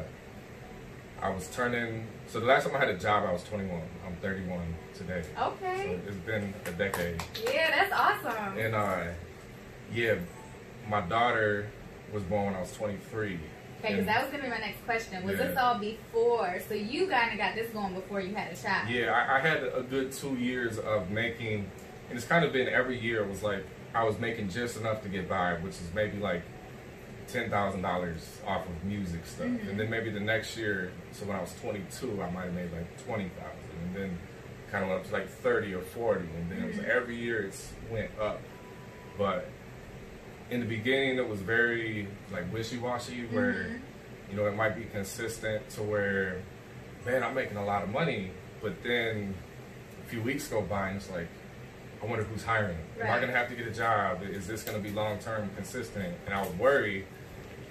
I 1.22 1.30
was 1.30 1.48
turning. 1.50 2.06
So 2.28 2.40
the 2.40 2.46
last 2.46 2.66
time 2.68 2.76
I 2.76 2.80
had 2.80 2.90
a 2.90 2.98
job, 2.98 3.24
I 3.28 3.32
was 3.32 3.44
twenty-one. 3.44 3.82
I'm 4.06 4.16
thirty-one 4.18 4.76
today. 4.96 5.24
So 5.36 5.44
Okay. 5.64 6.00
it's 6.08 6.16
been 6.18 6.54
a 6.66 6.72
decade. 6.72 7.22
Yeah, 7.44 7.72
that's 7.72 7.94
awesome. 7.94 8.58
And 8.58 8.76
uh, 8.76 9.04
yeah, 9.94 10.16
my 10.90 11.02
daughter 11.02 11.68
was 12.14 12.24
born 12.24 12.46
when 12.48 12.56
I 12.56 12.62
was 12.62 12.72
23, 12.74 13.38
Okay, 13.80 13.92
because 13.92 14.06
that 14.06 14.22
was 14.24 14.32
gonna 14.32 14.44
be 14.44 14.50
my 14.50 14.60
next 14.60 14.84
question. 14.86 15.24
Was 15.26 15.38
Yeah. 15.38 15.48
this 15.48 15.58
all 15.58 15.78
before? 15.78 16.60
So 16.68 16.74
you 16.74 17.08
kind 17.08 17.32
of 17.34 17.38
got 17.38 17.54
this 17.56 17.70
going 17.72 17.94
before 17.96 18.22
you 18.22 18.34
had 18.34 18.52
a 18.52 18.56
child. 18.56 18.90
Yeah, 18.90 19.12
I, 19.12 19.38
I 19.38 19.40
had 19.40 19.64
a 19.64 19.82
good 19.90 20.12
two 20.14 20.36
years 20.36 20.78
of 20.80 21.10
making, 21.10 21.70
and 22.10 22.18
it's 22.18 22.26
kind 22.28 22.46
of 22.46 22.54
been 22.54 22.68
every 22.70 22.98
year. 22.98 23.24
It 23.24 23.30
was 23.30 23.44
like 23.44 23.66
I 23.94 24.04
was 24.04 24.20
making 24.20 24.50
just 24.50 24.78
enough 24.78 25.02
to 25.04 25.10
get 25.10 25.28
by, 25.28 25.56
which 25.56 25.74
is 25.74 25.90
maybe 25.94 26.18
like 26.18 26.44
ten 27.28 27.50
thousand 27.50 27.82
dollars 27.82 28.40
off 28.46 28.66
of 28.68 28.84
music 28.84 29.26
stuff, 29.26 29.48
Mhm. 29.48 29.70
and 29.70 29.80
then 29.80 29.90
maybe 29.90 30.10
the 30.10 30.20
next 30.20 30.58
year. 30.58 30.92
So 31.12 31.26
when 31.26 31.36
I 31.36 31.42
was 31.42 31.54
twenty 31.60 31.84
two, 31.92 32.22
I 32.22 32.30
might 32.32 32.46
have 32.46 32.54
made 32.54 32.72
like 32.72 33.04
twenty 33.06 33.30
thousand, 33.30 33.80
and 33.84 33.96
then 33.96 34.18
kind 34.72 34.84
of 34.84 34.90
went 34.90 35.02
up 35.02 35.08
to 35.08 35.14
like 35.14 35.28
thirty 35.30 35.74
or 35.74 35.82
forty, 35.82 36.26
and 36.38 36.52
then 36.52 36.64
it 36.64 36.68
was 36.68 36.78
Mhm. 36.78 36.90
every 36.90 37.16
year 37.16 37.42
it's 37.44 37.74
went 37.90 38.12
up, 38.20 38.40
but 39.18 39.50
in 40.50 40.60
the 40.62 40.66
beginning 40.66 41.18
it 41.18 41.28
was 41.28 41.42
very 41.42 42.08
like 42.32 42.52
wishy 42.54 42.78
washy, 42.78 43.26
where 43.28 43.54
Mhm. 43.54 43.80
you 44.32 44.38
know 44.38 44.48
it 44.48 44.56
might 44.56 44.76
be 44.76 44.86
consistent 44.86 45.70
to 45.72 45.84
where 45.84 46.38
man, 47.06 47.24
I'm 47.24 47.34
making 47.36 47.56
a 47.56 47.64
lot 47.66 47.84
of 47.84 47.90
money, 47.90 48.32
but 48.62 48.84
then 48.84 49.34
a 50.06 50.10
few 50.10 50.22
weeks 50.22 50.48
go 50.50 50.62
by 50.62 50.90
and 50.90 50.98
it's 50.98 51.10
like, 51.10 51.28
I 52.04 52.06
wonder 52.06 52.26
who's 52.26 52.44
hiring. 52.44 52.78
Am 53.00 53.10
I 53.10 53.20
gonna 53.22 53.32
have 53.32 53.48
to 53.48 53.56
get 53.56 53.66
a 53.66 53.72
job? 53.72 54.22
Is 54.24 54.46
this 54.46 54.64
gonna 54.64 54.80
be 54.80 54.90
long 54.92 55.18
term 55.20 55.50
consistent? 55.56 56.16
And 56.26 56.36
I 56.36 56.44
would 56.46 56.60
worry, 56.60 57.06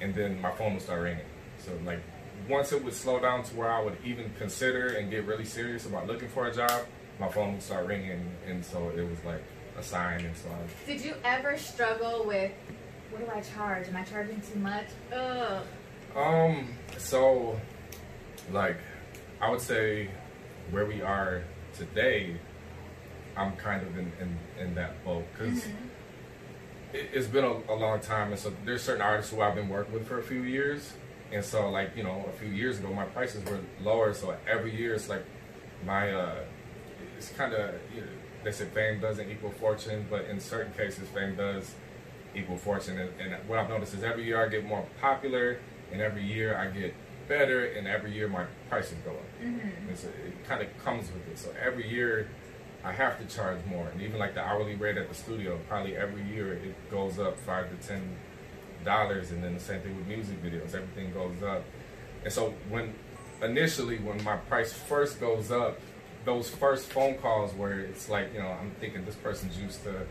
and 0.00 0.14
then 0.14 0.40
my 0.40 0.52
phone 0.52 0.74
would 0.74 0.82
start 0.82 1.02
ringing. 1.02 1.24
So 1.58 1.72
like, 1.84 2.00
once 2.48 2.72
it 2.72 2.82
would 2.84 2.92
slow 2.92 3.18
down 3.18 3.42
to 3.44 3.56
where 3.56 3.70
I 3.70 3.82
would 3.82 3.96
even 4.04 4.30
consider 4.38 4.88
and 4.88 5.10
get 5.10 5.24
really 5.24 5.44
serious 5.44 5.86
about 5.86 6.06
looking 6.06 6.28
for 6.28 6.46
a 6.46 6.54
job, 6.54 6.82
my 7.18 7.28
phone 7.28 7.54
would 7.54 7.62
start 7.62 7.86
ringing, 7.86 8.30
and 8.46 8.64
so 8.64 8.90
it 8.90 9.08
was 9.08 9.22
like 9.24 9.42
a 9.78 9.82
sign. 9.82 10.24
And 10.24 10.36
so 10.36 10.48
I, 10.50 10.86
Did 10.86 11.04
you 11.04 11.14
ever 11.24 11.56
struggle 11.56 12.24
with 12.26 12.52
what 13.10 13.24
do 13.24 13.30
I 13.32 13.40
charge? 13.40 13.88
Am 13.88 13.96
I 13.96 14.02
charging 14.02 14.40
too 14.40 14.58
much? 14.58 14.86
Ugh. 15.12 15.64
Um, 16.14 16.68
so 16.98 17.58
like 18.52 18.78
I 19.40 19.50
would 19.50 19.60
say 19.60 20.10
where 20.70 20.86
we 20.86 21.02
are 21.02 21.42
today, 21.76 22.36
I'm 23.36 23.54
kind 23.56 23.86
of 23.86 23.96
in, 23.98 24.12
in, 24.20 24.38
in 24.58 24.74
that 24.74 25.04
boat 25.04 25.24
because 25.32 25.64
it, 26.92 27.10
it's 27.12 27.26
been 27.26 27.44
a, 27.44 27.72
a 27.72 27.74
long 27.74 28.00
time, 28.00 28.30
and 28.30 28.38
so 28.38 28.52
there's 28.64 28.82
certain 28.82 29.02
artists 29.02 29.32
who 29.32 29.40
I've 29.40 29.54
been 29.54 29.68
working 29.68 29.94
with 29.94 30.06
for 30.06 30.18
a 30.18 30.22
few 30.22 30.42
years, 30.42 30.94
and 31.32 31.44
so 31.44 31.70
like 31.70 31.96
you 31.96 32.02
know 32.02 32.24
a 32.28 32.32
few 32.38 32.48
years 32.48 32.78
ago 32.78 32.92
my 32.92 33.04
prices 33.04 33.44
were 33.44 33.60
lower, 33.82 34.12
so 34.14 34.36
every 34.48 34.74
year 34.76 34.94
it's 34.94 35.08
like 35.08 35.24
my 35.84 36.12
uh, 36.12 36.36
it's 37.16 37.30
kind 37.30 37.52
of 37.52 37.74
you 37.94 38.00
know, 38.00 38.06
they 38.44 38.52
say 38.52 38.66
fame 38.66 39.00
doesn't 39.00 39.30
equal 39.30 39.50
fortune, 39.50 40.06
but 40.08 40.24
in 40.26 40.40
certain 40.40 40.72
cases 40.72 41.08
fame 41.08 41.36
does 41.36 41.74
equal 42.34 42.56
fortune, 42.56 42.98
and, 42.98 43.10
and 43.20 43.48
what 43.48 43.58
I've 43.58 43.68
noticed 43.68 43.94
is 43.94 44.02
every 44.02 44.24
year 44.24 44.44
I 44.44 44.48
get 44.48 44.64
more 44.64 44.86
popular, 45.00 45.58
and 45.92 46.00
every 46.00 46.24
year 46.24 46.56
I 46.56 46.68
get 46.68 46.94
better, 47.28 47.66
and 47.66 47.86
every 47.86 48.12
year 48.12 48.28
my 48.28 48.44
prices 48.68 48.96
go 49.04 49.10
up. 49.10 49.42
Mm-hmm. 49.42 49.88
And 49.88 49.98
so 49.98 50.08
it 50.08 50.46
kind 50.46 50.62
of 50.62 50.68
comes 50.84 51.10
with 51.10 51.26
it. 51.28 51.38
So 51.38 51.52
every 51.60 51.88
year 51.88 52.28
I 52.86 52.92
have 52.92 53.18
to 53.18 53.34
charge 53.34 53.58
more. 53.66 53.88
And 53.88 54.00
even 54.00 54.18
like 54.18 54.34
the 54.34 54.40
hourly 54.40 54.76
rate 54.76 54.96
at 54.96 55.08
the 55.08 55.14
studio, 55.14 55.58
probably 55.68 55.96
every 55.96 56.22
year 56.22 56.52
it 56.54 56.90
goes 56.90 57.18
up 57.18 57.36
five 57.38 57.68
to 57.68 57.86
ten 57.86 58.16
dollars. 58.84 59.32
And 59.32 59.42
then 59.42 59.54
the 59.54 59.60
same 59.60 59.80
thing 59.80 59.96
with 59.96 60.06
music 60.06 60.42
videos, 60.42 60.74
everything 60.74 61.12
goes 61.12 61.42
up. 61.42 61.64
And 62.22 62.32
so 62.32 62.54
when 62.68 62.94
initially 63.42 63.98
when 63.98 64.22
my 64.22 64.36
price 64.36 64.72
first 64.72 65.20
goes 65.20 65.50
up, 65.50 65.80
those 66.24 66.48
first 66.48 66.86
phone 66.92 67.16
calls 67.16 67.52
where 67.54 67.80
it's 67.80 68.08
like, 68.08 68.32
you 68.32 68.38
know, 68.38 68.48
I'm 68.48 68.70
thinking 68.80 69.04
this 69.04 69.16
person's 69.16 69.58
used 69.58 69.82
to 69.84 70.06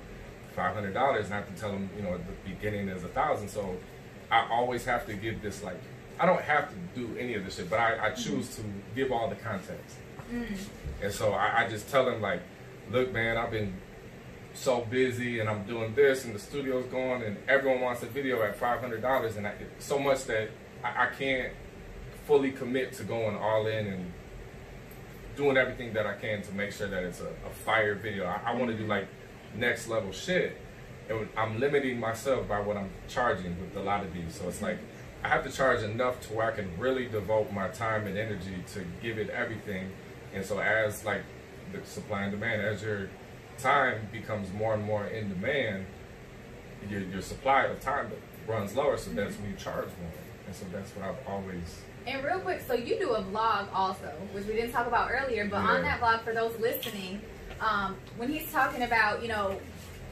five 0.53 0.75
hundred 0.75 0.93
dollars 0.93 1.25
and 1.25 1.33
I 1.33 1.37
have 1.37 1.53
to 1.53 1.59
tell 1.59 1.71
them, 1.71 1.89
you 1.95 2.03
know, 2.03 2.15
at 2.15 2.25
the 2.27 2.49
beginning 2.49 2.87
there's 2.87 3.05
a 3.05 3.09
thousand. 3.09 3.47
So 3.47 3.77
I 4.29 4.47
always 4.49 4.83
have 4.85 5.05
to 5.05 5.13
give 5.13 5.41
this 5.41 5.63
like 5.63 5.79
I 6.19 6.25
don't 6.25 6.41
have 6.41 6.69
to 6.69 6.75
do 6.93 7.17
any 7.17 7.35
of 7.35 7.45
this 7.45 7.55
shit, 7.55 7.69
but 7.69 7.79
I, 7.79 8.07
I 8.07 8.09
mm-hmm. 8.09 8.21
choose 8.21 8.55
to 8.57 8.63
give 8.95 9.11
all 9.11 9.29
the 9.29 9.35
context. 9.35 9.97
Mm-hmm. 10.31 11.03
And 11.03 11.13
so 11.13 11.33
I, 11.33 11.63
I 11.63 11.69
just 11.69 11.89
tell 11.89 12.05
them 12.05 12.21
like, 12.21 12.41
look, 12.91 13.11
man, 13.11 13.37
I've 13.37 13.51
been 13.51 13.73
so 14.53 14.81
busy 14.81 15.39
and 15.39 15.49
I'm 15.49 15.63
doing 15.63 15.93
this 15.95 16.25
and 16.25 16.33
the 16.33 16.39
studio's 16.39 16.85
going 16.85 17.23
and 17.23 17.37
everyone 17.47 17.81
wants 17.81 18.03
a 18.03 18.05
video 18.05 18.41
at 18.41 18.55
five 18.57 18.79
hundred 18.79 19.01
dollars 19.01 19.35
and 19.35 19.45
I, 19.45 19.53
so 19.79 19.99
much 19.99 20.25
that 20.25 20.49
I, 20.83 21.07
I 21.07 21.07
can't 21.07 21.51
fully 22.25 22.51
commit 22.51 22.93
to 22.93 23.03
going 23.03 23.35
all 23.35 23.67
in 23.67 23.87
and 23.87 24.13
doing 25.35 25.57
everything 25.57 25.93
that 25.93 26.05
I 26.07 26.13
can 26.13 26.41
to 26.43 26.53
make 26.53 26.71
sure 26.71 26.87
that 26.87 27.03
it's 27.03 27.19
a, 27.19 27.27
a 27.27 27.49
fire 27.65 27.95
video. 27.95 28.25
I, 28.25 28.39
I 28.45 28.55
want 28.55 28.71
to 28.71 28.73
do 28.73 28.81
mm-hmm. 28.83 28.91
like 28.91 29.07
next 29.55 29.87
level 29.87 30.11
shit. 30.11 30.57
And 31.09 31.27
I'm 31.37 31.59
limiting 31.59 31.99
myself 31.99 32.47
by 32.47 32.59
what 32.59 32.77
I'm 32.77 32.89
charging 33.07 33.59
with 33.61 33.75
a 33.75 33.81
lot 33.81 34.03
of 34.03 34.13
these. 34.13 34.33
So 34.33 34.47
it's 34.47 34.61
like 34.61 34.79
I 35.23 35.27
have 35.27 35.43
to 35.43 35.51
charge 35.51 35.83
enough 35.83 36.19
to 36.27 36.33
where 36.33 36.51
I 36.51 36.55
can 36.55 36.77
really 36.79 37.07
devote 37.07 37.51
my 37.51 37.67
time 37.67 38.07
and 38.07 38.17
energy 38.17 38.63
to 38.73 38.85
give 39.01 39.17
it 39.19 39.29
everything. 39.29 39.91
And 40.33 40.43
so 40.45 40.59
as 40.59 41.05
like 41.05 41.23
the 41.71 41.85
supply 41.85 42.23
and 42.23 42.31
demand, 42.31 42.61
as 42.61 42.81
your 42.81 43.09
time 43.57 44.07
becomes 44.11 44.51
more 44.53 44.73
and 44.73 44.83
more 44.83 45.05
in 45.05 45.29
demand, 45.29 45.85
your, 46.89 47.01
your 47.01 47.21
supply 47.21 47.63
of 47.63 47.79
time 47.79 48.11
runs 48.47 48.75
lower. 48.75 48.97
So 48.97 49.11
that's 49.11 49.37
when 49.37 49.49
you 49.51 49.55
charge 49.57 49.87
more. 50.01 50.11
And 50.45 50.55
so 50.55 50.65
that's 50.71 50.91
what 50.91 51.05
I've 51.05 51.27
always 51.27 51.81
And 52.05 52.23
real 52.23 52.39
quick, 52.39 52.61
so 52.67 52.73
you 52.73 52.99
do 52.99 53.13
a 53.13 53.23
vlog 53.23 53.67
also, 53.73 54.11
which 54.31 54.45
we 54.45 54.53
didn't 54.53 54.71
talk 54.71 54.85
about 54.85 55.09
earlier, 55.11 55.47
but 55.47 55.57
on 55.57 55.81
that 55.81 55.99
vlog, 55.99 56.23
for 56.23 56.33
those 56.33 56.57
listening, 56.59 57.19
um, 57.59 57.95
when 58.17 58.29
he's 58.29 58.51
talking 58.51 58.83
about, 58.83 59.21
you 59.23 59.27
know, 59.27 59.59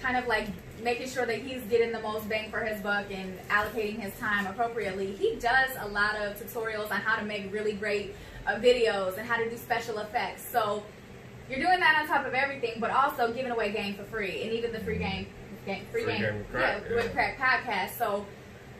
kind 0.02 0.18
of 0.18 0.28
like 0.28 0.48
making 0.82 1.08
sure 1.08 1.26
that 1.26 1.38
he's 1.38 1.62
getting 1.64 1.92
the 1.92 2.00
most 2.00 2.28
bang 2.28 2.50
for 2.50 2.60
his 2.62 2.82
buck 2.82 3.06
and 3.12 3.38
allocating 3.50 4.00
his 4.00 4.18
time 4.20 4.48
appropriately, 4.48 5.14
he 5.14 5.36
does 5.36 5.70
a 5.80 5.88
lot 5.88 6.16
of 6.16 6.42
tutorials 6.42 6.92
on 6.92 7.00
how 7.00 7.16
to 7.16 7.26
make 7.26 7.54
really 7.54 7.74
great 7.74 8.16
uh, 8.48 8.56
videos 8.56 9.18
and 9.18 9.28
how 9.28 9.38
to 9.38 9.50
do 9.50 9.56
special 9.56 10.00
effects. 10.00 10.44
So 10.46 10.84
you're 11.58 11.68
doing 11.68 11.80
that 11.80 12.00
on 12.02 12.08
top 12.08 12.26
of 12.26 12.34
everything, 12.34 12.74
but 12.80 12.90
also 12.92 13.32
giving 13.34 13.52
away 13.52 13.72
game 13.72 13.96
for 13.96 14.04
free, 14.04 14.44
and 14.44 14.52
even 14.52 14.72
the 14.72 14.80
free 14.80 14.98
game, 14.98 15.28
game 15.66 15.86
free, 15.92 16.04
Free 16.04 16.14
game, 16.14 16.22
game 16.22 16.38
with 16.40 16.50
Crack, 16.52 16.84
yeah, 16.90 16.96
with 16.96 17.06
yeah. 17.06 17.12
Crack 17.36 17.38
podcast. 17.40 17.98
So 17.98 18.26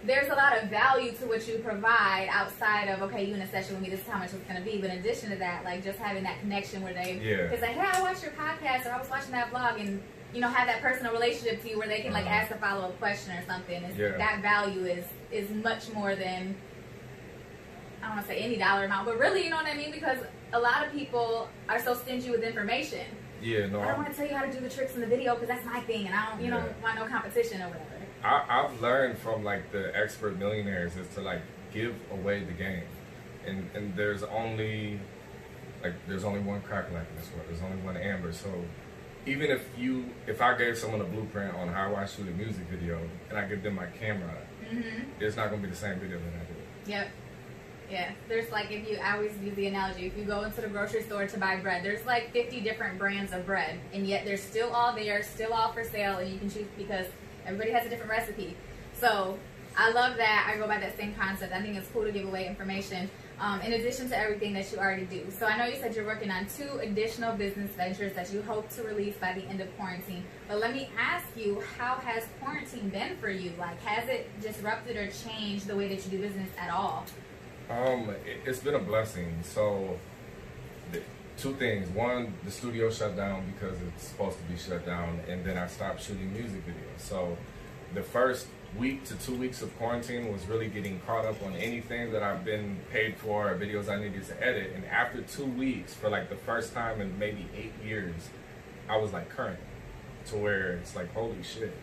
there's 0.06 0.28
a 0.30 0.36
lot 0.36 0.58
of 0.62 0.70
value 0.70 1.12
to 1.14 1.26
what 1.28 1.48
you 1.48 1.60
provide 1.60 2.28
outside 2.32 2.90
of 2.90 3.02
okay, 3.04 3.24
you 3.26 3.34
in 3.36 3.42
a 3.42 3.48
session 3.48 3.76
with 3.76 3.84
me, 3.84 3.90
this 3.90 4.02
is 4.02 4.08
how 4.08 4.20
much 4.20 4.34
it's 4.34 4.48
gonna 4.48 4.62
be. 4.62 4.78
But 4.78 4.90
in 4.90 4.98
addition 4.98 5.30
to 5.30 5.36
that, 5.38 5.64
like 5.64 5.84
just 5.84 5.98
having 6.00 6.24
that 6.24 6.40
connection 6.42 6.82
where 6.84 6.94
they 6.94 7.20
Yeah. 7.24 7.52
it's 7.54 7.62
like, 7.62 7.72
hey, 7.72 7.90
I 7.98 8.02
watched 8.02 8.22
your 8.24 8.34
podcast 8.34 8.86
or 8.86 8.92
I 8.94 9.00
was 9.00 9.10
watching 9.10 9.32
that 9.32 9.52
vlog 9.52 9.80
and 9.80 10.02
you 10.34 10.42
know, 10.42 10.48
have 10.50 10.66
that 10.68 10.82
personal 10.82 11.14
relationship 11.14 11.62
to 11.62 11.70
you 11.70 11.78
where 11.78 11.88
they 11.88 12.02
can 12.02 12.12
like 12.12 12.26
Uh-huh. 12.26 12.34
ask 12.36 12.52
a 12.52 12.56
follow 12.58 12.86
up 12.86 12.98
question 13.00 13.32
or 13.38 13.44
something. 13.46 13.84
Yeah. 13.98 14.18
That 14.18 14.42
value 14.42 14.84
is 14.86 15.06
is 15.32 15.50
much 15.52 15.90
more 15.94 16.16
than 16.16 16.56
I 18.02 18.08
don't 18.08 18.16
want 18.18 18.28
to 18.28 18.34
say 18.34 18.40
any 18.42 18.58
dollar 18.58 18.84
amount, 18.86 19.06
but 19.06 19.18
really, 19.18 19.44
you 19.46 19.50
know 19.50 19.56
what 19.56 19.68
I 19.68 19.76
mean? 19.76 19.92
Because 19.92 20.18
a 20.54 20.60
lot 20.60 20.86
of 20.86 20.92
people 20.94 21.50
are 21.68 21.80
so 21.80 21.94
stingy 21.94 22.30
with 22.32 22.44
information. 22.44 23.06
yeah 23.42 23.66
no 23.68 23.82
I 23.82 23.88
don't 23.88 23.98
want 23.98 24.10
to 24.12 24.16
tell 24.16 24.28
you 24.28 24.36
how 24.36 24.46
to 24.46 24.52
do 24.52 24.60
the 24.60 24.70
tricks 24.70 24.96
in 24.96 25.02
the 25.02 25.08
video 25.08 25.34
because 25.34 25.50
that's 25.50 25.66
my 25.66 25.82
thing, 25.82 26.06
and 26.08 26.16
I 26.16 26.30
don't, 26.30 26.42
you 26.44 26.50
know, 26.52 26.64
want 26.82 26.96
no 26.96 27.06
competition 27.06 27.62
or 27.62 27.68
whatever. 27.70 27.90
I, 28.24 28.46
I've 28.48 28.82
learned 28.82 29.18
from 29.18 29.44
like 29.44 29.72
the 29.72 29.96
expert 29.98 30.38
millionaires 30.40 30.96
is 30.96 31.08
to 31.16 31.22
like 31.22 31.42
give 31.74 31.94
away 32.12 32.44
the 32.44 32.54
game, 32.54 32.86
and 33.46 33.70
and 33.76 33.96
there's 33.98 34.24
only 34.24 35.00
like 35.84 35.94
there's 36.08 36.24
only 36.24 36.40
one 36.40 36.62
crack 36.62 36.86
like 36.94 37.08
in 37.10 37.16
this 37.18 37.30
world. 37.34 37.46
There's 37.50 37.62
only 37.62 37.82
one 37.84 37.98
Amber. 37.98 38.32
So 38.32 38.50
even 39.26 39.52
if 39.52 39.68
you 39.78 40.06
if 40.28 40.42
I 40.42 40.58
gave 40.58 40.78
someone 40.78 41.02
a 41.02 41.06
blueprint 41.06 41.54
on 41.56 41.68
how 41.68 41.96
I 41.96 42.06
shoot 42.06 42.28
a 42.28 42.32
music 42.32 42.66
video 42.72 43.00
and 43.30 43.38
I 43.38 43.46
give 43.48 43.62
them 43.64 43.76
my 43.76 43.88
camera, 43.88 44.38
Mm-hmm. 44.64 45.22
it's 45.22 45.36
not 45.36 45.50
gonna 45.50 45.62
be 45.62 45.68
the 45.70 45.76
same 45.76 46.00
video 46.00 46.18
that 46.18 46.34
I 46.42 46.46
do. 46.46 46.92
Yep. 46.92 47.08
Yeah. 47.94 48.12
There's 48.28 48.52
like 48.52 48.72
if 48.72 48.90
you 48.90 48.98
I 48.98 49.14
always 49.14 49.38
use 49.38 49.54
the 49.56 49.68
analogy, 49.68 50.08
if 50.08 50.18
you 50.18 50.24
go 50.24 50.42
into 50.42 50.62
the 50.62 50.68
grocery 50.68 51.04
store 51.04 51.28
to 51.28 51.38
buy 51.38 51.58
bread, 51.58 51.84
there's 51.84 52.04
like 52.08 52.34
50 52.34 52.62
different 52.62 52.98
brands 52.98 53.32
of 53.32 53.46
bread, 53.46 53.80
and 53.94 54.08
yet 54.08 54.26
they're 54.26 54.36
still 54.36 54.74
all 54.74 54.96
there, 54.96 55.22
still 55.22 55.54
all 55.54 55.72
for 55.72 55.84
sale, 55.84 56.18
and 56.18 56.28
you 56.28 56.40
can 56.40 56.50
choose 56.50 56.66
because 56.76 57.06
everybody 57.46 57.70
has 57.70 57.86
a 57.86 57.90
different 57.90 58.10
recipe. 58.10 58.58
So 59.00 59.38
I 59.78 59.92
love 59.92 60.18
that. 60.18 60.52
I 60.52 60.58
go 60.58 60.68
by 60.68 60.80
that 60.80 60.98
same 60.98 61.14
concept. 61.14 61.54
I 61.54 61.62
think 61.62 61.78
it's 61.78 61.88
cool 61.90 62.04
to 62.04 62.12
give 62.12 62.28
away 62.28 62.48
information. 62.48 63.12
Um, 63.40 63.62
in 63.62 63.74
addition 63.74 64.08
to 64.10 64.18
everything 64.18 64.54
that 64.54 64.72
you 64.72 64.78
already 64.78 65.06
do. 65.06 65.26
So 65.30 65.48
I 65.48 65.58
know 65.58 65.66
you 65.66 65.76
said 65.76 65.96
you're 65.96 66.06
working 66.06 66.32
on 66.32 66.46
two 66.58 66.78
additional 66.78 67.36
business 67.36 67.72
ventures 67.72 68.14
that 68.14 68.32
you 68.32 68.42
hope 68.44 68.70
to 68.76 68.84
release 68.84 69.16
by 69.18 69.34
the 69.34 69.44
end 69.46 69.60
of 69.60 69.76
quarantine. 69.76 70.24
But 70.48 70.60
let 70.60 70.74
me 70.74 70.90
ask 70.98 71.26
you, 71.36 71.62
how 71.78 71.96
has 71.96 72.26
quarantine 72.40 72.90
been 72.90 73.18
for 73.18 73.30
you? 73.30 73.52
Like, 73.60 73.82
has 73.82 74.08
it 74.08 74.30
disrupted 74.40 74.98
or 74.98 75.10
changed 75.12 75.68
the 75.68 75.76
way 75.76 75.88
that 75.90 76.06
you 76.06 76.12
do 76.12 76.20
business 76.20 76.50
at 76.58 76.70
all? 76.70 77.06
Um, 77.74 78.10
it, 78.26 78.42
it's 78.46 78.60
been 78.60 78.76
a 78.76 78.80
blessing. 78.80 79.40
So, 79.44 79.98
the, 80.92 81.02
two 81.38 81.54
things. 81.56 81.90
One, 81.90 82.34
the 82.44 82.52
studio 82.52 82.90
shut 82.92 83.16
down 83.16 83.52
because 83.54 83.82
it's 83.82 84.08
supposed 84.08 84.38
to 84.38 84.44
be 84.44 84.58
shut 84.58 84.86
down, 84.86 85.22
and 85.28 85.44
then 85.44 85.58
I 85.58 85.68
stopped 85.68 86.04
shooting 86.04 86.32
music 86.34 86.66
videos. 86.66 87.00
So, 87.00 87.38
the 87.94 88.04
first 88.04 88.48
week 88.78 89.04
to 89.06 89.16
two 89.16 89.36
weeks 89.36 89.62
of 89.62 89.76
quarantine 89.78 90.32
was 90.32 90.46
really 90.48 90.68
getting 90.68 91.00
caught 91.02 91.26
up 91.26 91.42
on 91.44 91.54
anything 91.54 92.12
that 92.12 92.24
I've 92.24 92.44
been 92.44 92.78
paid 92.92 93.18
for 93.18 93.52
or 93.52 93.56
videos 93.56 93.88
I 93.88 94.02
needed 94.02 94.26
to 94.28 94.44
edit. 94.44 94.72
And 94.76 94.86
after 94.86 95.22
two 95.22 95.46
weeks, 95.46 95.94
for 95.94 96.10
like 96.10 96.30
the 96.30 96.36
first 96.36 96.74
time 96.74 97.00
in 97.02 97.18
maybe 97.20 97.48
eight 97.56 97.74
years, 97.86 98.30
I 98.90 98.98
was 98.98 99.14
like 99.14 99.30
current 99.30 99.60
to 100.28 100.38
where 100.38 100.74
it's 100.74 100.96
like, 100.96 101.14
holy 101.14 101.44
shit. 101.44 101.76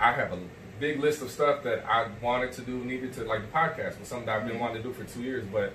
I 0.00 0.12
have 0.12 0.32
a 0.32 0.38
big 0.78 1.00
list 1.00 1.22
of 1.22 1.30
stuff 1.30 1.62
that 1.64 1.84
I 1.86 2.08
wanted 2.22 2.52
to 2.52 2.62
do, 2.62 2.84
needed 2.84 3.12
to 3.14 3.24
like 3.24 3.42
the 3.42 3.48
podcast 3.56 3.98
was 3.98 4.08
something 4.08 4.26
that 4.26 4.40
I've 4.40 4.48
been 4.48 4.58
wanting 4.58 4.82
to 4.82 4.88
do 4.88 4.92
for 4.92 5.04
two 5.04 5.22
years, 5.22 5.44
but 5.52 5.72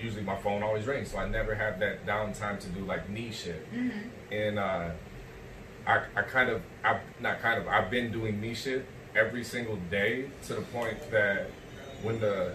usually 0.00 0.22
my 0.22 0.36
phone 0.36 0.62
always 0.62 0.86
rings, 0.86 1.10
so 1.10 1.18
I 1.18 1.28
never 1.28 1.54
have 1.54 1.78
that 1.80 2.06
downtime 2.06 2.60
to 2.60 2.68
do 2.68 2.80
like 2.80 3.08
me 3.08 3.30
shit. 3.32 3.66
And 4.30 4.58
uh, 4.58 4.90
I, 5.86 6.02
I 6.14 6.22
kind 6.22 6.50
of, 6.50 6.62
I 6.84 7.00
not 7.20 7.40
kind 7.40 7.60
of, 7.60 7.68
I've 7.68 7.90
been 7.90 8.10
doing 8.12 8.40
me 8.40 8.54
shit 8.54 8.86
every 9.14 9.44
single 9.44 9.76
day 9.90 10.28
to 10.46 10.54
the 10.54 10.62
point 10.62 11.10
that 11.10 11.50
when 12.02 12.20
the, 12.20 12.54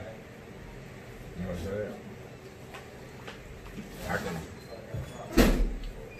you 1.37 1.43
know 1.43 1.49
what 1.49 1.57
I'm 1.57 1.65
saying? 1.65 1.93
I 4.09 4.17
can 4.17 4.37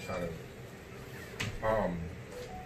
try 0.05 0.15
to, 0.19 1.67
um, 1.67 1.97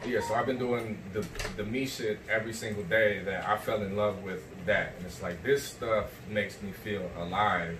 yeah. 0.05 0.19
So 0.21 0.35
I've 0.35 0.45
been 0.45 0.57
doing 0.57 0.97
the 1.13 1.25
the 1.57 1.63
me 1.63 1.85
shit 1.85 2.19
every 2.29 2.53
single 2.53 2.83
day. 2.83 3.21
That 3.23 3.47
I 3.47 3.57
fell 3.57 3.81
in 3.81 3.95
love 3.95 4.23
with 4.23 4.43
that, 4.65 4.93
and 4.97 5.05
it's 5.05 5.21
like 5.21 5.43
this 5.43 5.63
stuff 5.63 6.11
makes 6.29 6.61
me 6.61 6.71
feel 6.71 7.09
alive. 7.17 7.77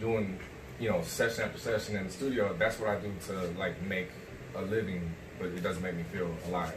Doing, 0.00 0.38
you 0.80 0.88
know, 0.88 1.02
session 1.02 1.44
after 1.44 1.58
session 1.58 1.96
in 1.96 2.06
the 2.06 2.12
studio. 2.12 2.54
That's 2.58 2.78
what 2.78 2.90
I 2.90 3.00
do 3.00 3.12
to 3.26 3.32
like 3.58 3.80
make 3.82 4.10
a 4.54 4.62
living, 4.62 5.10
but 5.38 5.48
it 5.48 5.62
doesn't 5.62 5.82
make 5.82 5.96
me 5.96 6.04
feel 6.12 6.30
alive. 6.48 6.74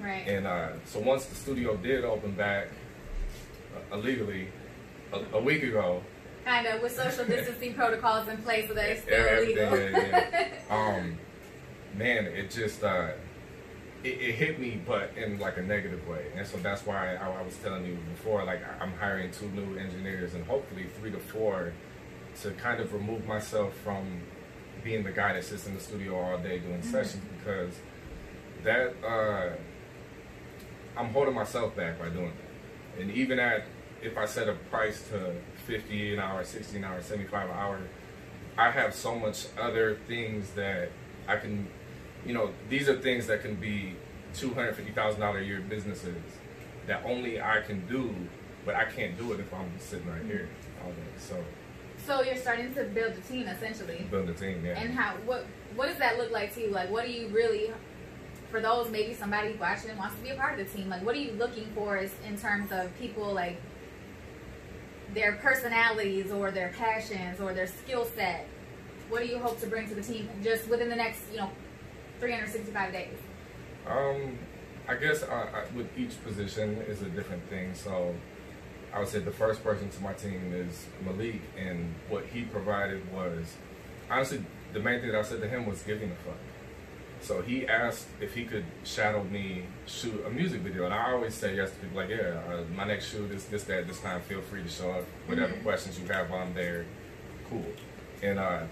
Right. 0.00 0.26
And 0.26 0.46
uh, 0.46 0.68
so 0.86 1.00
once 1.00 1.26
the 1.26 1.34
studio 1.34 1.76
did 1.76 2.04
open 2.04 2.32
back 2.32 2.68
uh, 3.74 3.96
illegally 3.96 4.48
a, 5.12 5.36
a 5.36 5.40
week 5.40 5.62
ago, 5.62 6.02
kind 6.44 6.66
of 6.66 6.82
with 6.82 6.96
social 6.96 7.24
distancing 7.26 7.74
protocols 7.74 8.28
in 8.28 8.38
place 8.38 8.68
so 8.68 8.74
that 8.74 8.90
it's 8.90 9.02
still 9.02 9.44
yeah, 9.48 9.90
yeah. 9.90 10.48
um, 10.70 11.18
man, 11.96 12.26
it 12.26 12.50
just 12.50 12.82
uh, 12.82 13.10
it, 14.02 14.08
it 14.08 14.34
hit 14.34 14.58
me, 14.58 14.80
but 14.86 15.12
in 15.16 15.38
like 15.38 15.56
a 15.58 15.62
negative 15.62 16.06
way, 16.08 16.26
and 16.36 16.46
so 16.46 16.56
that's 16.58 16.86
why 16.86 17.16
I, 17.16 17.30
I 17.30 17.42
was 17.42 17.56
telling 17.58 17.84
you 17.86 17.96
before, 18.14 18.44
like 18.44 18.60
I'm 18.80 18.92
hiring 18.94 19.30
two 19.30 19.48
new 19.48 19.76
engineers 19.78 20.34
and 20.34 20.44
hopefully 20.44 20.86
three 20.98 21.10
to 21.10 21.18
four 21.18 21.72
to 22.42 22.50
kind 22.52 22.80
of 22.80 22.92
remove 22.92 23.26
myself 23.26 23.74
from 23.78 24.22
being 24.82 25.02
the 25.02 25.10
guy 25.10 25.34
that 25.34 25.44
sits 25.44 25.66
in 25.66 25.74
the 25.74 25.80
studio 25.80 26.18
all 26.18 26.38
day 26.38 26.58
doing 26.58 26.82
sessions 26.82 27.22
because 27.38 27.74
that 28.64 28.94
uh, 29.04 29.50
I'm 30.96 31.10
holding 31.12 31.34
myself 31.34 31.76
back 31.76 31.98
by 31.98 32.08
doing 32.08 32.32
that, 32.32 33.02
and 33.02 33.10
even 33.10 33.38
at 33.38 33.64
if 34.02 34.16
I 34.16 34.24
set 34.24 34.48
a 34.48 34.54
price 34.54 35.02
to 35.10 35.34
50 35.66 36.14
an 36.14 36.20
hour, 36.20 36.42
60 36.44 36.76
an 36.78 36.84
hour, 36.84 37.02
75 37.02 37.50
an 37.50 37.56
hour, 37.56 37.80
I 38.56 38.70
have 38.70 38.94
so 38.94 39.14
much 39.18 39.46
other 39.58 39.98
things 40.08 40.50
that 40.50 40.90
I 41.28 41.36
can, 41.36 41.68
you 42.26 42.34
know, 42.34 42.50
these 42.68 42.88
are 42.88 42.98
things 43.00 43.26
that 43.26 43.42
can 43.42 43.56
be 43.56 43.94
two 44.34 44.54
hundred 44.54 44.74
fifty 44.76 44.92
thousand 44.92 45.20
dollar 45.20 45.38
a 45.38 45.44
year 45.44 45.60
businesses 45.60 46.16
that 46.86 47.02
only 47.04 47.40
I 47.40 47.60
can 47.60 47.86
do, 47.86 48.14
but 48.64 48.74
I 48.74 48.84
can't 48.84 49.16
do 49.18 49.32
it 49.32 49.40
if 49.40 49.52
I'm 49.52 49.70
sitting 49.78 50.08
right 50.08 50.24
here 50.24 50.48
all 50.84 50.90
day. 50.90 50.96
So 51.18 51.42
so 52.06 52.22
you're 52.22 52.36
starting 52.36 52.74
to 52.74 52.84
build 52.84 53.12
a 53.12 53.20
team 53.20 53.46
essentially. 53.46 54.06
build 54.10 54.28
a 54.28 54.34
team, 54.34 54.64
yeah. 54.64 54.80
And 54.80 54.94
how 54.94 55.16
what 55.26 55.46
what 55.76 55.88
does 55.88 55.98
that 55.98 56.18
look 56.18 56.30
like 56.30 56.54
to 56.54 56.62
you? 56.62 56.70
Like 56.70 56.90
what 56.90 57.04
do 57.04 57.12
you 57.12 57.28
really 57.28 57.70
for 58.50 58.60
those 58.60 58.90
maybe 58.90 59.14
somebody 59.14 59.54
watching 59.60 59.96
wants 59.96 60.16
to 60.16 60.22
be 60.22 60.30
a 60.30 60.34
part 60.34 60.58
of 60.58 60.66
the 60.66 60.76
team, 60.76 60.88
like 60.88 61.04
what 61.04 61.14
are 61.14 61.20
you 61.20 61.32
looking 61.32 61.66
for 61.74 61.96
is 61.96 62.12
in 62.26 62.36
terms 62.36 62.72
of 62.72 62.96
people 62.98 63.32
like 63.32 63.60
their 65.14 65.32
personalities 65.34 66.30
or 66.30 66.50
their 66.50 66.72
passions 66.76 67.40
or 67.40 67.52
their 67.52 67.66
skill 67.66 68.04
set? 68.04 68.46
What 69.08 69.22
do 69.22 69.28
you 69.28 69.38
hope 69.38 69.60
to 69.60 69.66
bring 69.66 69.88
to 69.88 69.94
the 69.94 70.02
team 70.02 70.28
just 70.42 70.68
within 70.68 70.88
the 70.88 70.96
next, 70.96 71.20
you 71.32 71.38
know, 71.38 71.50
365 72.20 72.92
days? 72.92 73.16
Um, 73.86 74.38
I 74.86 74.94
guess 74.96 75.22
uh, 75.22 75.46
I, 75.54 75.76
with 75.76 75.86
each 75.96 76.22
position 76.22 76.76
is 76.88 77.02
a 77.02 77.06
different 77.06 77.48
thing. 77.48 77.74
So 77.74 78.14
I 78.92 79.00
would 79.00 79.08
say 79.08 79.20
the 79.20 79.30
first 79.30 79.64
person 79.64 79.88
to 79.88 80.02
my 80.02 80.12
team 80.12 80.52
is 80.54 80.86
Malik, 81.04 81.40
and 81.56 81.94
what 82.08 82.26
he 82.26 82.42
provided 82.42 83.12
was 83.12 83.56
honestly 84.10 84.44
the 84.72 84.80
main 84.80 85.00
thing 85.00 85.12
that 85.12 85.18
I 85.18 85.22
said 85.22 85.40
to 85.40 85.48
him 85.48 85.66
was 85.66 85.82
giving 85.82 86.10
a 86.10 86.14
fuck. 86.16 86.36
So 87.22 87.42
he 87.42 87.66
asked 87.66 88.06
if 88.20 88.34
he 88.34 88.44
could 88.44 88.64
shadow 88.82 89.22
me 89.24 89.64
shoot 89.86 90.24
a 90.26 90.30
music 90.30 90.62
video, 90.62 90.86
and 90.86 90.94
I 90.94 91.12
always 91.12 91.34
say 91.34 91.54
yes 91.54 91.70
to 91.70 91.76
people 91.76 91.98
like, 91.98 92.08
yeah, 92.08 92.40
uh, 92.48 92.64
my 92.74 92.84
next 92.84 93.10
shoot 93.10 93.30
is 93.30 93.44
this, 93.46 93.64
that, 93.64 93.86
this 93.86 94.00
time. 94.00 94.20
Feel 94.22 94.40
free 94.40 94.62
to 94.62 94.68
show 94.68 94.90
up. 94.90 95.04
Whatever 95.26 95.52
questions 95.62 95.98
you 96.00 96.06
have 96.08 96.30
while 96.30 96.40
I'm 96.40 96.54
there, 96.54 96.86
cool. 97.48 97.66
And 98.22 98.38
uh, 98.38 98.62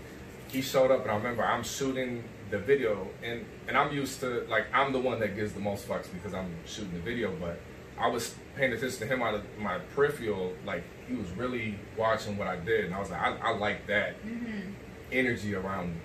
he 0.49 0.62
showed 0.62 0.90
up, 0.90 1.03
and 1.03 1.11
I 1.11 1.16
remember 1.16 1.44
I'm 1.44 1.62
shooting 1.62 2.25
the 2.51 2.59
video, 2.59 3.09
and 3.23 3.45
and 3.67 3.77
I'm 3.77 3.93
used 3.93 4.21
to 4.21 4.47
like 4.49 4.67
I'm 4.73 4.93
the 4.93 4.99
one 4.99 5.21
that 5.21 5.37
gives 5.37 5.53
the 5.53 5.61
most 5.61 5.89
fucks 5.89 6.13
because 6.13 6.35
I'm 6.35 6.55
shooting 6.67 6.95
the 6.95 7.01
video, 7.01 7.35
but 7.41 7.61
I 7.99 8.09
was 8.09 8.35
paying 8.55 8.73
attention 8.73 8.99
to 9.01 9.07
him 9.07 9.23
out 9.23 9.35
of 9.35 9.43
my 9.59 9.79
peripheral, 9.95 10.55
like 10.65 10.85
he 11.09 11.15
was 11.15 11.31
really 11.33 11.79
watching 11.97 12.37
what 12.37 12.47
I 12.47 12.57
did, 12.57 12.87
and 12.87 12.95
I 12.95 13.01
was 13.01 13.11
like, 13.11 13.21
I, 13.21 13.37
I 13.37 13.51
like 13.57 13.87
that 13.89 14.25
mm-hmm. 14.25 14.71
energy 15.11 15.55
around 15.55 15.95
me. 15.95 16.01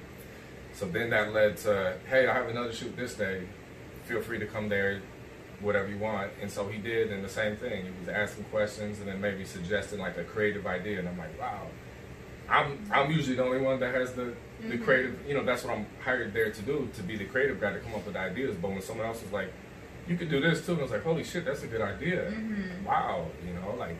So 0.73 0.87
then 0.87 1.11
that 1.11 1.33
led 1.33 1.57
to, 1.57 1.97
hey, 2.09 2.27
I 2.27 2.33
have 2.33 2.49
another 2.49 2.73
shoot 2.73 2.95
this 2.97 3.13
day. 3.13 3.43
Feel 4.05 4.21
free 4.21 4.39
to 4.39 4.47
come 4.47 4.69
there, 4.69 5.01
whatever 5.61 5.87
you 5.87 5.99
want. 5.99 6.31
And 6.41 6.49
so 6.51 6.67
he 6.67 6.79
did, 6.79 7.11
and 7.11 7.23
the 7.23 7.29
same 7.29 7.57
thing. 7.57 7.85
He 7.85 7.91
was 7.99 8.09
asking 8.09 8.45
questions 8.45 8.99
and 8.99 9.07
then 9.07 9.21
maybe 9.21 9.45
suggesting 9.45 9.99
like 9.99 10.17
a 10.17 10.23
creative 10.23 10.65
idea, 10.65 10.99
and 10.99 11.07
I'm 11.07 11.17
like, 11.17 11.39
wow. 11.39 11.67
I'm 12.53 12.77
I'm 12.91 13.11
usually 13.11 13.35
the 13.35 13.43
only 13.43 13.59
one 13.59 13.79
that 13.79 13.93
has 13.95 14.13
the 14.13 14.33
the 14.69 14.77
creative. 14.77 15.17
You 15.27 15.33
know, 15.33 15.43
that's 15.43 15.63
what 15.63 15.75
I'm 15.75 15.87
hired 16.03 16.33
there 16.33 16.51
to 16.51 16.61
do, 16.61 16.87
to 16.93 17.03
be 17.03 17.17
the 17.17 17.25
creative 17.25 17.59
guy 17.59 17.73
to 17.73 17.79
come 17.79 17.95
up 17.95 18.05
with 18.05 18.15
ideas. 18.15 18.55
But 18.61 18.71
when 18.71 18.81
someone 18.81 19.07
else 19.07 19.21
was 19.23 19.31
like, 19.31 19.51
you 20.07 20.15
could 20.15 20.29
do 20.29 20.39
this 20.39 20.63
too, 20.63 20.73
and 20.73 20.81
I 20.81 20.83
was 20.83 20.91
like, 20.91 21.03
holy 21.03 21.23
shit, 21.23 21.45
that's 21.45 21.63
a 21.63 21.67
good 21.67 21.81
idea. 21.81 22.31
Wow, 22.85 23.27
you 23.45 23.53
know, 23.55 23.75
like 23.77 23.97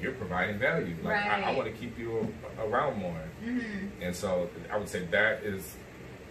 you're 0.00 0.12
providing 0.12 0.58
value. 0.58 0.94
Like 1.02 1.16
I, 1.16 1.42
I 1.42 1.56
want 1.56 1.66
to 1.66 1.74
keep 1.78 1.98
you 1.98 2.32
a- 2.58 2.66
around 2.66 2.98
more. 2.98 3.24
Mm-hmm. 3.44 4.02
And 4.02 4.14
so 4.14 4.48
I 4.72 4.78
would 4.78 4.88
say 4.88 5.04
that 5.06 5.42
is, 5.42 5.76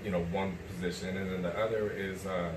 you 0.05 0.11
know, 0.11 0.23
one 0.25 0.57
position, 0.73 1.17
and 1.17 1.29
then 1.29 1.41
the 1.41 1.59
other 1.59 1.91
is 1.91 2.25
uh, 2.25 2.51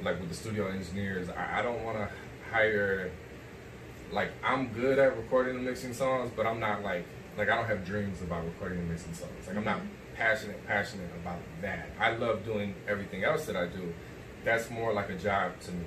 like 0.00 0.20
with 0.20 0.28
the 0.28 0.36
studio 0.36 0.68
engineers. 0.68 1.28
I, 1.28 1.58
I 1.58 1.62
don't 1.62 1.82
want 1.82 1.98
to 1.98 2.08
hire. 2.52 3.10
Like 4.12 4.30
I'm 4.44 4.68
good 4.68 5.00
at 5.00 5.16
recording 5.16 5.56
and 5.56 5.64
mixing 5.64 5.92
songs, 5.92 6.30
but 6.36 6.46
I'm 6.46 6.60
not 6.60 6.84
like 6.84 7.06
like 7.36 7.48
I 7.48 7.56
don't 7.56 7.66
have 7.66 7.84
dreams 7.84 8.22
about 8.22 8.44
recording 8.44 8.78
and 8.78 8.90
mixing 8.90 9.14
songs. 9.14 9.46
Like 9.46 9.56
I'm 9.56 9.64
not 9.64 9.80
passionate 10.14 10.66
passionate 10.66 11.10
about 11.20 11.38
that. 11.62 11.90
I 11.98 12.16
love 12.16 12.44
doing 12.44 12.74
everything 12.88 13.24
else 13.24 13.46
that 13.46 13.56
I 13.56 13.66
do. 13.66 13.92
That's 14.44 14.70
more 14.70 14.92
like 14.92 15.08
a 15.10 15.16
job 15.16 15.58
to 15.60 15.72
me. 15.72 15.84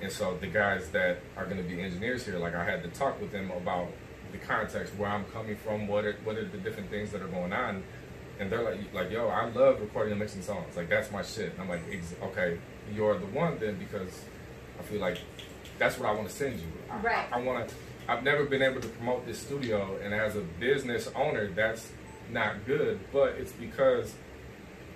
And 0.00 0.10
so 0.10 0.36
the 0.40 0.46
guys 0.46 0.88
that 0.90 1.18
are 1.36 1.44
going 1.44 1.56
to 1.56 1.62
be 1.64 1.80
engineers 1.82 2.24
here, 2.24 2.38
like 2.38 2.54
I 2.54 2.64
had 2.64 2.82
to 2.84 2.88
talk 2.90 3.20
with 3.20 3.32
them 3.32 3.50
about 3.50 3.88
the 4.30 4.38
context, 4.38 4.94
where 4.96 5.08
I'm 5.08 5.24
coming 5.26 5.56
from, 5.56 5.88
what 5.88 6.04
are 6.04 6.16
what 6.24 6.36
are 6.36 6.46
the 6.46 6.58
different 6.58 6.90
things 6.90 7.10
that 7.12 7.20
are 7.22 7.28
going 7.28 7.52
on, 7.52 7.82
and 8.38 8.50
they're 8.50 8.62
like, 8.62 8.78
like, 8.94 9.10
yo, 9.10 9.28
I 9.28 9.48
love 9.50 9.80
recording 9.80 10.12
and 10.12 10.20
mixing 10.20 10.42
songs, 10.42 10.76
like 10.76 10.88
that's 10.88 11.10
my 11.10 11.22
shit. 11.22 11.52
And 11.52 11.62
I'm 11.62 11.68
like, 11.68 11.82
Ex- 11.90 12.14
okay, 12.22 12.58
you're 12.94 13.18
the 13.18 13.26
one 13.26 13.58
then 13.58 13.78
because 13.78 14.24
I 14.78 14.82
feel 14.84 15.00
like 15.00 15.18
that's 15.78 15.98
what 15.98 16.08
I 16.08 16.12
want 16.12 16.28
to 16.28 16.34
send 16.34 16.60
you. 16.60 16.66
I, 16.90 16.98
Right. 17.00 17.26
I, 17.32 17.38
I 17.38 17.42
want 17.42 17.68
to. 17.68 17.74
I've 18.08 18.22
never 18.22 18.44
been 18.44 18.62
able 18.62 18.80
to 18.80 18.88
promote 18.88 19.26
this 19.26 19.38
studio, 19.38 19.98
and 20.02 20.14
as 20.14 20.34
a 20.34 20.40
business 20.40 21.10
owner, 21.14 21.48
that's 21.48 21.92
not 22.30 22.66
good. 22.66 23.00
But 23.12 23.34
it's 23.34 23.52
because 23.52 24.14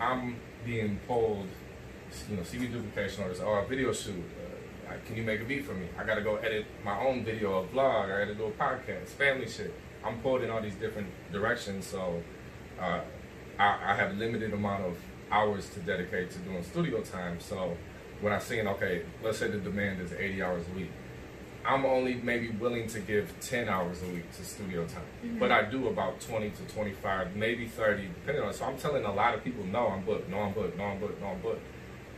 I'm 0.00 0.36
being 0.64 0.98
pulled, 1.06 1.48
you 2.30 2.38
know, 2.38 2.42
CD 2.42 2.68
duplication 2.68 3.22
orders, 3.22 3.40
or 3.40 3.58
a 3.58 3.66
video 3.66 3.92
shoot. 3.92 4.24
Uh, 4.88 4.94
can 5.06 5.16
you 5.16 5.24
make 5.24 5.42
a 5.42 5.44
beat 5.44 5.66
for 5.66 5.74
me? 5.74 5.88
I 5.98 6.04
got 6.04 6.14
to 6.14 6.22
go 6.22 6.36
edit 6.36 6.64
my 6.82 6.98
own 6.98 7.22
video, 7.22 7.62
a 7.62 7.66
vlog. 7.66 8.06
I 8.06 8.24
got 8.24 8.32
to 8.32 8.34
do 8.34 8.44
a 8.44 8.50
podcast, 8.52 9.08
family 9.08 9.46
shit. 9.46 9.74
I'm 10.02 10.18
pulled 10.20 10.42
in 10.42 10.48
all 10.48 10.62
these 10.62 10.74
different 10.76 11.08
directions, 11.30 11.86
so 11.86 12.22
uh, 12.80 13.00
I, 13.58 13.92
I 13.92 13.94
have 13.94 14.12
a 14.12 14.14
limited 14.14 14.54
amount 14.54 14.84
of 14.84 14.96
hours 15.30 15.68
to 15.70 15.80
dedicate 15.80 16.30
to 16.30 16.38
doing 16.38 16.62
studio 16.62 17.02
time. 17.02 17.40
So 17.40 17.76
when 18.22 18.32
I 18.32 18.38
seen, 18.38 18.66
okay, 18.68 19.02
let's 19.22 19.36
say 19.36 19.48
the 19.48 19.58
demand 19.58 20.00
is 20.00 20.14
80 20.14 20.42
hours 20.42 20.64
a 20.72 20.78
week. 20.78 20.90
I'm 21.64 21.84
only 21.84 22.14
maybe 22.14 22.50
willing 22.50 22.88
to 22.88 23.00
give 23.00 23.32
10 23.40 23.68
hours 23.68 24.02
a 24.02 24.06
week 24.06 24.30
to 24.36 24.44
studio 24.44 24.84
time. 24.86 25.02
Mm-hmm. 25.24 25.38
But 25.38 25.52
I 25.52 25.62
do 25.62 25.88
about 25.88 26.20
20 26.20 26.50
to 26.50 26.62
25, 26.74 27.36
maybe 27.36 27.66
30, 27.66 28.08
depending 28.08 28.44
on. 28.44 28.52
So 28.52 28.64
I'm 28.64 28.76
telling 28.76 29.04
a 29.04 29.12
lot 29.12 29.34
of 29.34 29.44
people, 29.44 29.64
no, 29.64 29.88
I'm 29.88 30.02
booked, 30.02 30.28
no, 30.28 30.40
I'm 30.40 30.52
booked, 30.52 30.76
no, 30.76 30.84
I'm 30.84 30.98
booked, 30.98 31.20
no, 31.20 31.28
I'm 31.28 31.40
booked. 31.40 31.62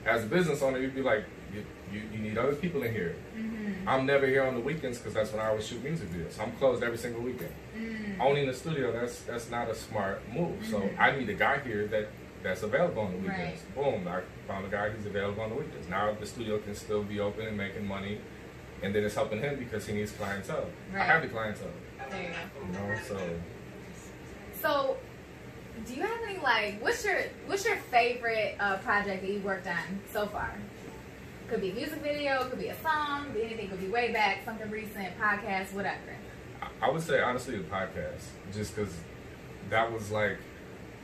As 0.07 0.25
a 0.25 0.27
business 0.27 0.63
owner, 0.63 0.79
you'd 0.79 0.95
be 0.95 1.03
like, 1.03 1.25
you, 1.53 1.65
you, 1.93 2.03
you 2.13 2.19
need 2.19 2.37
other 2.37 2.55
people 2.55 2.83
in 2.83 2.93
here. 2.93 3.17
Mm-hmm. 3.37 3.89
I'm 3.89 4.07
never 4.07 4.27
here 4.27 4.45
on 4.45 4.55
the 4.55 4.61
weekends 4.61 4.99
because 4.99 5.15
that's 5.15 5.33
when 5.33 5.41
I 5.41 5.49
always 5.49 5.67
shoot 5.67 5.83
music 5.83 6.11
videos. 6.11 6.41
I'm 6.41 6.53
closed 6.53 6.83
every 6.83 6.99
single 6.99 7.23
weekend. 7.23 7.53
Mm. 7.77 8.21
Owning 8.21 8.47
the 8.47 8.55
studio, 8.55 8.93
that's 8.93 9.21
that's 9.23 9.51
not 9.51 9.69
a 9.69 9.75
smart 9.75 10.23
move. 10.33 10.67
So 10.67 10.81
mm-hmm. 10.81 11.01
I 11.01 11.17
need 11.17 11.29
a 11.29 11.35
guy 11.35 11.61
here 11.61 11.87
that 11.89 12.09
that's 12.43 12.63
available 12.63 13.03
on 13.03 13.13
the 13.13 13.19
weekends. 13.19 13.63
Boom, 13.75 14.07
I 14.07 14.21
found 14.47 14.67
a 14.67 14.69
guy 14.69 14.91
who's 14.91 15.07
available 15.07 15.43
on 15.43 15.51
the 15.51 15.57
weekends. 15.57 15.89
Now 15.89 16.13
the 16.13 16.27
studio 16.27 16.59
can 16.59 16.75
still 16.75 17.03
be 17.03 17.21
open 17.21 17.47
and 17.47 17.57
making 17.57 17.87
money, 17.87 18.21
and 18.85 18.95
then 18.95 19.03
it's 19.05 19.15
helping 19.15 19.41
him 19.41 19.59
because 19.59 19.87
he 19.87 19.95
needs 19.95 20.13
clientele. 20.13 20.67
I 20.95 20.99
have 20.99 21.23
the 21.23 21.29
clientele, 21.29 21.69
There 22.11 22.23
you 22.23 22.29
go. 22.29 22.67
you 22.67 22.73
know. 22.73 23.01
So 23.09 23.19
So, 24.61 24.97
do 25.87 25.95
you 25.95 26.03
have 26.03 26.19
any 26.29 26.39
like 26.39 26.81
what's 26.83 27.05
your 27.05 27.19
what's 27.47 27.65
your 27.65 27.77
favorite 27.77 28.57
uh, 28.61 28.79
project 28.79 29.23
that 29.23 29.31
you 29.31 29.41
worked 29.41 29.67
on 29.67 30.01
so 30.13 30.27
far? 30.27 30.53
Could 31.49 31.61
be 31.61 31.71
a 31.71 31.75
music 31.75 31.99
video, 32.01 32.45
could 32.49 32.59
be 32.59 32.69
a 32.69 32.77
song, 32.83 33.27
be 33.35 33.43
anything, 33.43 33.69
could 33.69 33.81
be 33.81 33.89
way 33.89 34.13
back, 34.13 34.39
something 34.45 34.71
recent, 34.71 35.19
podcast, 35.21 35.73
whatever. 35.75 35.99
I- 36.63 36.69
I 36.87 36.91
would 36.91 37.03
say 37.03 37.21
honestly 37.21 37.59
the 37.59 37.65
podcast, 37.65 38.25
just 38.53 38.75
because 38.75 38.95
that 39.71 39.93
was 39.93 40.11
like 40.11 40.39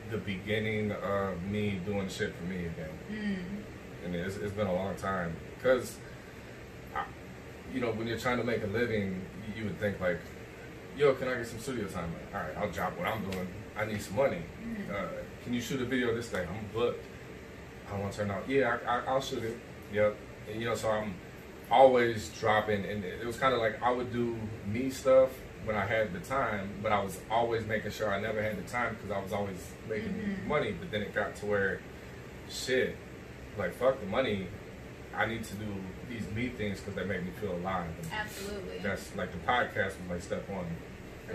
the 0.09 0.17
beginning 0.17 0.91
of 0.91 1.41
me 1.43 1.79
doing 1.85 2.09
shit 2.09 2.33
for 2.35 2.43
me 2.45 2.65
again. 2.65 2.89
Mm. 3.11 4.05
and 4.05 4.15
it's, 4.15 4.35
it's 4.37 4.51
been 4.53 4.67
a 4.67 4.73
long 4.73 4.95
time 4.95 5.35
because 5.57 5.97
you 7.73 7.79
know 7.79 7.91
when 7.91 8.07
you're 8.07 8.17
trying 8.17 8.37
to 8.37 8.43
make 8.43 8.63
a 8.63 8.67
living 8.67 9.21
you, 9.55 9.65
would 9.65 9.79
think 9.79 9.99
like 9.99 10.19
yo 10.97 11.13
can 11.13 11.27
i 11.27 11.35
get 11.35 11.47
some 11.47 11.59
studio 11.59 11.85
time? 11.87 12.11
Like, 12.13 12.35
all 12.35 12.47
right 12.47 12.57
i'll 12.57 12.71
drop 12.71 12.97
what 12.97 13.07
i'm 13.07 13.23
doing. 13.29 13.47
I 13.77 13.85
need 13.85 14.01
some 14.01 14.15
money. 14.15 14.41
Uh, 14.93 15.07
can 15.43 15.53
you 15.53 15.61
shoot 15.61 15.81
a 15.81 15.85
video 15.85 16.13
this 16.15 16.29
day 16.29 16.45
i'm 16.49 16.65
booked. 16.73 17.05
I 17.91 17.97
want 17.97 18.11
to 18.13 18.17
turn 18.19 18.31
out. 18.31 18.47
Yeah 18.47 18.77
I, 18.87 18.97
I, 18.97 19.03
i'll 19.07 19.21
shoot 19.21 19.43
it. 19.43 19.57
Yep. 19.93 20.15
And, 20.49 20.59
you 20.61 20.67
know 20.67 20.75
so 20.75 20.89
i'm 20.91 21.13
always 21.69 22.29
dropping. 22.39 22.83
And 22.85 23.03
it 23.05 23.25
was 23.25 23.37
kind 23.37 23.53
of 23.53 23.59
like 23.59 23.81
i 23.81 23.91
would 23.91 24.11
do 24.11 24.37
me 24.67 24.89
stuff 24.89 25.29
when 25.63 25.75
i 25.75 25.85
had 25.85 26.11
the 26.11 26.19
time 26.19 26.69
but 26.81 26.91
i 26.91 26.99
was 27.03 27.19
always 27.29 27.65
making 27.67 27.91
sure 27.91 28.11
i 28.11 28.19
never 28.19 28.41
had 28.41 28.57
the 28.57 28.67
time 28.69 28.95
because 28.95 29.11
i 29.15 29.21
was 29.21 29.31
always 29.31 29.57
making 29.87 30.09
Mhm. 30.13 30.47
money. 30.47 30.71
But 30.79 30.91
then 30.91 31.01
it 31.03 31.13
got 31.13 31.35
to 31.37 31.45
where 31.45 31.79
shit 32.49 32.95
like 33.57 33.73
fuck 33.75 33.99
the 33.99 34.05
money 34.07 34.47
i 35.15 35.25
need 35.25 35.43
to 35.43 35.53
do 35.55 35.65
these 36.09 36.29
me 36.31 36.49
things 36.49 36.79
because 36.79 36.95
they 36.95 37.05
make 37.05 37.23
me 37.23 37.31
feel 37.39 37.53
alive 37.53 37.89
and 38.01 38.11
Absolutely. 38.11 38.79
that's 38.81 39.15
like 39.15 39.31
the 39.31 39.37
podcast 39.39 39.93
was 40.01 40.09
like 40.09 40.21
step 40.21 40.47
one 40.49 40.65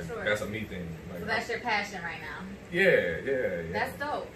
sure. 0.06 0.24
that's 0.24 0.40
a 0.40 0.46
me 0.46 0.64
thing 0.64 0.86
like 1.10 1.20
so 1.20 1.24
that's 1.26 1.48
your 1.48 1.60
passion 1.60 2.00
right 2.02 2.20
now. 2.20 2.46
yeah 2.70 3.16
yeah 3.24 3.32
yeah 3.32 3.72
That's 3.72 3.98
dope. 3.98 4.28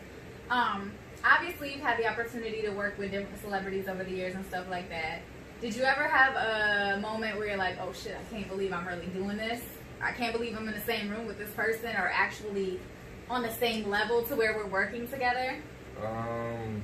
Um, 0.51 0.91
obviously, 1.25 1.73
you've 1.73 1.83
had 1.83 1.97
the 1.97 2.09
opportunity 2.09 2.63
to 2.63 2.71
work 2.71 2.99
with 2.99 3.13
different 3.13 3.41
celebrities 3.41 3.87
over 3.87 4.03
the 4.03 4.11
years 4.11 4.35
and 4.35 4.45
stuff 4.47 4.67
like 4.69 4.89
that. 4.89 5.21
Did 5.61 5.77
you 5.77 5.85
ever 5.85 6.05
have 6.05 6.35
a 6.35 7.01
moment 7.01 7.39
where 7.39 7.47
you're 7.47 7.57
like, 7.57 7.77
oh 7.81 7.93
shit, 7.93 8.17
I 8.17 8.35
can't 8.35 8.49
believe 8.49 8.73
I'm 8.73 8.85
really 8.87 9.07
doing 9.07 9.37
this? 9.37 9.63
I 10.03 10.11
can't 10.11 10.33
believe 10.33 10.57
I'm 10.57 10.67
in 10.67 10.75
the 10.75 10.81
same 10.81 11.09
room 11.09 11.27
with 11.27 11.39
this 11.39 11.51
person 11.51 11.91
or 11.91 12.11
actually 12.13 12.81
on 13.29 13.43
the 13.43 13.53
same 13.53 13.89
level 13.89 14.23
to 14.25 14.35
where 14.35 14.57
we're 14.57 14.67
working 14.67 15.07
together? 15.07 15.57
um 16.05 16.83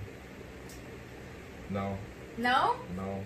no 1.70 1.96
No? 2.36 2.76
no 2.96 3.24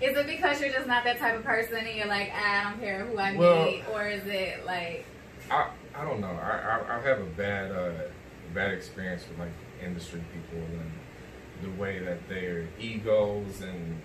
Is 0.00 0.16
it 0.16 0.26
because 0.26 0.60
you're 0.60 0.72
just 0.72 0.86
not 0.86 1.04
that 1.04 1.18
type 1.18 1.36
of 1.36 1.44
person 1.44 1.76
and 1.76 1.96
you're 1.96 2.06
like, 2.06 2.30
ah, 2.34 2.60
I 2.60 2.70
don't 2.70 2.80
care 2.80 3.04
who 3.04 3.18
I 3.18 3.36
Well- 3.36 3.64
meet? 3.66 3.84
Or 3.92 4.06
is 4.08 4.26
it 4.26 4.64
like, 4.64 5.04
I 5.50 5.68
I 5.94 6.04
don't 6.04 6.20
know. 6.20 6.28
I 6.42 6.80
I, 6.88 6.98
I 6.98 7.02
have 7.02 7.20
a 7.20 7.24
bad 7.24 7.72
uh, 7.72 7.90
bad 8.54 8.72
experience 8.72 9.24
with 9.28 9.38
like 9.38 9.52
industry 9.84 10.22
people 10.32 10.58
and 10.64 10.92
the 11.62 11.80
way 11.80 11.98
that 11.98 12.28
their 12.28 12.66
egos 12.78 13.60
and 13.60 14.00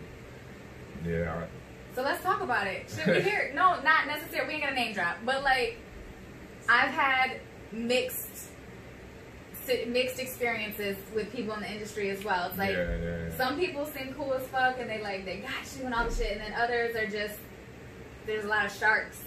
yeah. 1.06 1.46
So 1.94 2.02
let's 2.02 2.22
talk 2.24 2.42
about 2.42 2.68
it. 2.68 2.90
Should 2.94 3.08
we 3.16 3.22
hear? 3.30 3.52
No, 3.54 3.80
not 3.82 4.08
necessarily. 4.08 4.48
We 4.48 4.54
ain't 4.56 4.64
gonna 4.64 4.76
name 4.76 4.94
drop, 4.94 5.18
but 5.26 5.44
like, 5.44 5.78
I've 6.68 6.90
had 6.90 7.40
mixed 7.72 8.50
mixed 9.88 10.20
experiences 10.20 10.98
with 11.14 11.32
people 11.32 11.54
in 11.56 11.62
the 11.62 11.72
industry 11.72 12.10
as 12.10 12.24
well. 12.24 12.48
It's 12.50 12.58
like 12.58 12.72
yeah, 12.72 12.98
yeah, 12.98 13.18
yeah. 13.28 13.36
some 13.38 13.58
people 13.60 13.86
seem 13.86 14.14
cool 14.14 14.34
as 14.34 14.46
fuck 14.48 14.80
and 14.80 14.90
they 14.90 15.02
like 15.02 15.26
they 15.26 15.38
got 15.38 15.52
you 15.78 15.86
and 15.86 15.94
all 15.94 16.08
the 16.08 16.14
shit, 16.16 16.32
and 16.34 16.42
then 16.42 16.54
others 16.54 16.96
are 16.96 17.08
just 17.08 17.36
there's 18.26 18.46
a 18.46 18.48
lot 18.48 18.66
of 18.66 18.72
sharks. 18.74 19.22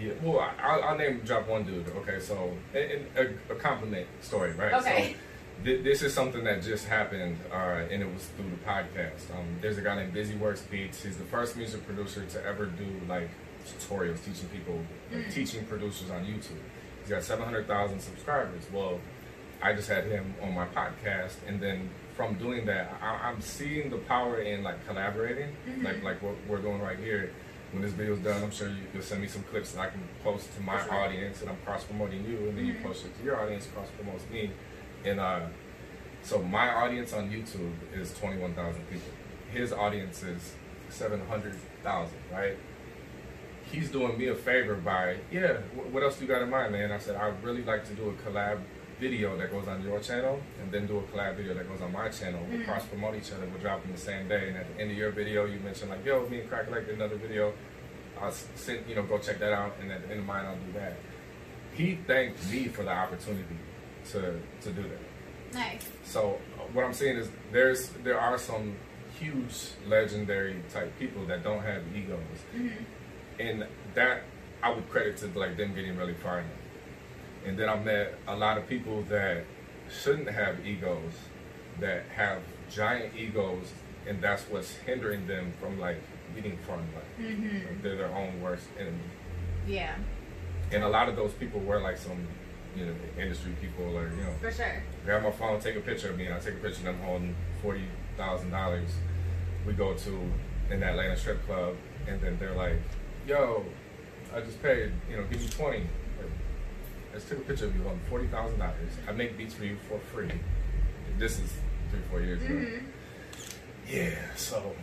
Yeah, 0.00 0.12
well, 0.22 0.38
I, 0.40 0.52
I'll, 0.62 0.82
I'll 0.84 0.98
name 0.98 1.20
drop 1.24 1.48
one 1.48 1.64
dude. 1.64 1.88
Okay, 1.88 2.20
so 2.20 2.56
and, 2.74 3.06
and 3.16 3.38
a, 3.50 3.52
a 3.52 3.56
compliment 3.56 4.06
story, 4.20 4.52
right? 4.52 4.72
Okay. 4.74 5.12
So 5.12 5.64
th- 5.64 5.84
this 5.84 6.02
is 6.02 6.14
something 6.14 6.44
that 6.44 6.62
just 6.62 6.86
happened, 6.86 7.36
uh, 7.52 7.82
and 7.90 8.02
it 8.02 8.12
was 8.12 8.24
through 8.36 8.50
the 8.50 8.56
podcast. 8.64 9.30
Um, 9.36 9.46
there's 9.60 9.78
a 9.78 9.82
guy 9.82 9.96
named 9.96 10.12
Busy 10.12 10.36
Works 10.36 10.62
Beats. 10.62 11.02
He's 11.02 11.16
the 11.16 11.24
first 11.24 11.56
music 11.56 11.84
producer 11.86 12.24
to 12.24 12.46
ever 12.46 12.66
do 12.66 12.86
like 13.08 13.28
tutorials 13.66 14.24
teaching 14.24 14.48
people, 14.48 14.80
like, 15.12 15.26
Mm. 15.26 15.34
teaching 15.34 15.64
producers 15.66 16.10
on 16.10 16.24
YouTube. 16.24 16.56
He's 17.00 17.10
got 17.10 17.22
700,000 17.22 18.00
subscribers. 18.00 18.64
Well, 18.72 19.00
I 19.62 19.72
just 19.74 19.88
had 19.88 20.04
him 20.06 20.34
on 20.42 20.54
my 20.54 20.66
podcast, 20.66 21.34
and 21.46 21.60
then 21.60 21.90
from 22.16 22.34
doing 22.38 22.64
that, 22.66 22.94
I, 23.02 23.28
I'm 23.28 23.40
seeing 23.40 23.90
the 23.90 23.98
power 23.98 24.40
in 24.40 24.62
like 24.62 24.86
collaborating, 24.86 25.54
Mhm. 25.68 25.84
like 25.84 26.02
like 26.02 26.22
what 26.22 26.34
we're 26.48 26.58
doing 26.62 26.80
right 26.80 26.98
here. 26.98 27.30
When 27.72 27.82
this 27.82 27.92
video's 27.92 28.18
done, 28.20 28.42
I'm 28.42 28.50
sure 28.50 28.68
you, 28.68 28.82
you'll 28.92 29.02
send 29.02 29.20
me 29.20 29.28
some 29.28 29.42
clips 29.44 29.72
that 29.72 29.80
I 29.82 29.90
can 29.90 30.00
post 30.24 30.52
to 30.56 30.60
my 30.62 30.82
sure. 30.82 30.94
audience, 30.94 31.40
and 31.40 31.50
I'm 31.50 31.56
cross 31.64 31.84
promoting 31.84 32.24
you, 32.24 32.36
and 32.48 32.56
then 32.58 32.66
you 32.66 32.74
Mhm. 32.74 32.82
post 32.82 33.04
it 33.04 33.16
to 33.18 33.24
your 33.24 33.40
audience, 33.40 33.66
cross 33.74 33.88
promotes 33.96 34.28
me, 34.30 34.50
and 35.04 35.20
uh, 35.20 35.40
so 36.22 36.42
my 36.42 36.68
audience 36.68 37.12
on 37.12 37.30
YouTube 37.30 37.72
is 37.94 38.12
21,000 38.18 38.82
people. 38.90 39.10
His 39.52 39.72
audience 39.72 40.22
is 40.22 40.54
700,000, 40.88 42.18
right? 42.32 42.56
He's 43.70 43.90
doing 43.90 44.18
me 44.18 44.26
a 44.28 44.34
favor 44.34 44.74
by, 44.74 45.16
yeah, 45.30 45.58
what 45.92 46.02
else 46.02 46.16
do 46.16 46.24
you 46.24 46.28
got 46.28 46.42
in 46.42 46.50
mind, 46.50 46.72
man? 46.72 46.90
I 46.90 46.98
said, 46.98 47.14
I'd 47.16 47.42
really 47.44 47.62
like 47.62 47.84
to 47.86 47.94
do 47.94 48.08
a 48.10 48.12
collab 48.28 48.58
video 49.00 49.36
that 49.38 49.50
goes 49.50 49.66
on 49.66 49.82
your 49.82 49.98
channel 50.00 50.40
and 50.60 50.70
then 50.70 50.86
do 50.86 50.98
a 50.98 51.02
collab 51.02 51.36
video 51.36 51.54
that 51.54 51.66
goes 51.68 51.80
on 51.80 51.90
my 51.92 52.08
channel. 52.10 52.40
We'll 52.48 52.60
Mhm. 52.60 52.66
cross 52.66 52.84
promote 52.86 53.14
each 53.16 53.32
other. 53.32 53.46
We'll 53.46 53.60
drop 53.60 53.82
them 53.82 53.92
the 53.92 53.98
same 53.98 54.28
day. 54.28 54.48
And 54.48 54.56
at 54.58 54.66
the 54.74 54.80
end 54.82 54.90
of 54.92 54.96
your 54.96 55.10
video, 55.10 55.46
you 55.46 55.58
mention 55.60 55.88
like, 55.88 56.04
yo, 56.04 56.28
me 56.28 56.40
and 56.40 56.48
Crack 56.50 56.70
like 56.70 56.86
did 56.86 56.96
another 56.96 57.16
video. 57.16 57.54
I'll 58.20 58.30
send, 58.32 58.86
you 58.86 58.94
know, 58.94 59.02
go 59.02 59.18
check 59.18 59.38
that 59.38 59.52
out. 59.52 59.72
And 59.80 59.90
at 59.90 60.02
the 60.02 60.10
end 60.10 60.20
of 60.20 60.26
mine, 60.26 60.44
I'll 60.44 60.56
do 60.56 60.72
that. 60.74 60.94
He 61.74 61.96
thanked 62.06 62.38
me 62.50 62.68
for 62.68 62.82
the 62.84 62.90
opportunity 62.92 63.56
to 64.12 64.20
to 64.62 64.70
do 64.70 64.82
that. 64.82 65.54
Nice. 65.54 65.88
So 66.04 66.38
uh, 66.58 66.62
what 66.74 66.84
I'm 66.84 66.92
saying 66.92 67.16
is 67.16 67.28
there's 67.52 67.88
there 68.04 68.20
are 68.20 68.36
some 68.38 68.76
huge 69.18 69.56
legendary 69.86 70.56
type 70.72 70.90
people 70.98 71.24
that 71.26 71.42
don't 71.42 71.62
have 71.62 71.82
egos, 71.94 72.40
hmm 72.52 72.68
and 73.38 73.66
that 73.94 74.22
I 74.62 74.68
would 74.70 74.86
credit 74.90 75.16
to 75.18 75.26
like 75.38 75.56
them 75.56 75.74
getting 75.74 75.96
really 75.96 76.14
far 76.14 76.40
enough. 76.40 76.59
And 77.46 77.58
then 77.58 77.68
I 77.68 77.76
met 77.78 78.14
a 78.26 78.36
lot 78.36 78.58
of 78.58 78.68
people 78.68 79.02
that 79.04 79.44
shouldn't 79.90 80.28
have 80.28 80.64
egos, 80.66 81.12
that 81.80 82.04
have 82.14 82.42
giant 82.70 83.14
egos, 83.16 83.72
and 84.06 84.20
that's 84.22 84.42
what's 84.44 84.74
hindering 84.76 85.26
them 85.26 85.52
from 85.60 85.78
like 85.80 86.00
getting 86.34 86.56
fun. 86.58 86.86
Like, 86.94 87.28
mm-hmm. 87.28 87.56
like 87.56 87.82
they're 87.82 87.96
their 87.96 88.14
own 88.14 88.40
worst 88.40 88.66
enemy. 88.78 88.98
Yeah. 89.66 89.94
And 90.72 90.84
a 90.84 90.88
lot 90.88 91.08
of 91.08 91.16
those 91.16 91.32
people 91.32 91.60
were 91.60 91.80
like 91.80 91.96
some, 91.96 92.26
you 92.76 92.86
know, 92.86 92.94
industry 93.18 93.52
people 93.60 93.96
or 93.96 94.10
you 94.10 94.22
know. 94.22 94.32
For 94.40 94.52
sure. 94.52 94.82
Grab 95.04 95.22
my 95.22 95.30
phone, 95.30 95.60
take 95.60 95.76
a 95.76 95.80
picture 95.80 96.10
of 96.10 96.18
me, 96.18 96.26
and 96.26 96.34
I 96.34 96.38
take 96.38 96.54
a 96.54 96.58
picture, 96.58 96.80
of 96.80 96.84
them 96.84 97.00
holding 97.02 97.34
forty 97.62 97.84
thousand 98.16 98.50
dollars. 98.50 98.90
We 99.66 99.72
go 99.72 99.94
to 99.94 100.30
an 100.70 100.82
Atlanta 100.82 101.16
strip 101.16 101.44
club, 101.46 101.76
and 102.06 102.20
then 102.20 102.38
they're 102.38 102.54
like, 102.54 102.76
"Yo, 103.26 103.64
I 104.34 104.40
just 104.40 104.62
paid, 104.62 104.92
you 105.10 105.16
know, 105.16 105.24
give 105.24 105.40
me 105.40 105.48
20 105.48 105.86
Let's 107.12 107.24
take 107.28 107.38
a 107.38 107.42
picture 107.42 107.66
of 107.66 107.76
you 107.76 107.82
holding 107.82 108.00
forty 108.08 108.26
thousand 108.28 108.58
dollars. 108.58 108.92
I 109.08 109.12
make 109.12 109.36
beats 109.36 109.54
for 109.54 109.64
you 109.64 109.76
for 109.88 109.98
free. 109.98 110.30
This 111.18 111.38
is 111.40 111.52
three, 111.90 112.00
four 112.10 112.20
years 112.20 112.42
ago. 112.42 112.54
hmm 112.54 112.86
Yeah. 113.88 114.14
So 114.36 114.74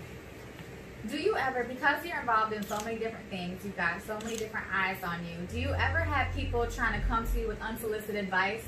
Do 1.09 1.17
you 1.17 1.35
ever, 1.37 1.63
because 1.63 2.05
you're 2.05 2.19
involved 2.19 2.51
in 2.53 2.63
so 2.63 2.77
many 2.83 2.97
different 2.99 3.29
things, 3.29 3.63
you've 3.63 3.77
got 3.77 4.01
so 4.01 4.19
many 4.23 4.35
different 4.35 4.65
eyes 4.73 4.97
on 5.03 5.19
you, 5.25 5.45
do 5.47 5.59
you 5.59 5.69
ever 5.69 5.99
have 5.99 6.33
people 6.35 6.65
trying 6.67 6.99
to 6.99 7.07
come 7.07 7.25
to 7.27 7.39
you 7.39 7.47
with 7.47 7.61
unsolicited 7.61 8.15
advice? 8.15 8.63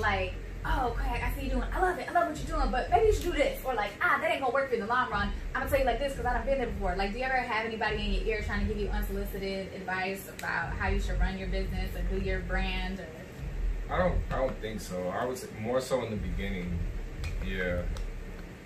Like, 0.00 0.34
oh, 0.66 0.94
Craig, 0.96 1.22
I 1.22 1.32
see 1.34 1.44
you 1.44 1.50
doing, 1.50 1.64
I 1.72 1.80
love 1.80 1.98
it, 1.98 2.08
I 2.08 2.12
love 2.12 2.28
what 2.28 2.38
you're 2.38 2.58
doing, 2.58 2.70
but 2.70 2.90
maybe 2.90 3.06
you 3.06 3.12
should 3.12 3.24
do 3.24 3.32
this. 3.32 3.60
Or 3.64 3.74
like, 3.74 3.92
ah, 4.00 4.18
that 4.20 4.30
ain't 4.30 4.40
gonna 4.40 4.52
work 4.52 4.68
for 4.68 4.76
you 4.76 4.80
in 4.80 4.86
the 4.86 4.92
long 4.92 5.10
run. 5.10 5.30
I'm 5.54 5.60
gonna 5.60 5.70
tell 5.70 5.78
you 5.78 5.84
like 5.84 5.98
this 5.98 6.12
because 6.12 6.26
I 6.26 6.34
done 6.34 6.46
been 6.46 6.58
there 6.58 6.66
before. 6.68 6.96
Like, 6.96 7.12
do 7.12 7.18
you 7.18 7.24
ever 7.24 7.36
have 7.36 7.66
anybody 7.66 7.96
in 7.96 8.12
your 8.12 8.36
ear 8.36 8.42
trying 8.42 8.66
to 8.66 8.72
give 8.72 8.80
you 8.80 8.88
unsolicited 8.88 9.72
advice 9.74 10.28
about 10.38 10.72
how 10.74 10.88
you 10.88 11.00
should 11.00 11.20
run 11.20 11.38
your 11.38 11.48
business 11.48 11.90
or 11.96 12.02
do 12.02 12.24
your 12.24 12.40
brand? 12.40 13.00
Or 13.00 13.06
I 13.90 13.98
don't. 13.98 14.18
I 14.30 14.36
don't 14.36 14.58
think 14.60 14.80
so. 14.80 15.08
I 15.08 15.24
was 15.24 15.46
more 15.60 15.80
so 15.80 16.02
in 16.04 16.10
the 16.10 16.16
beginning. 16.16 16.78
Yeah, 17.46 17.82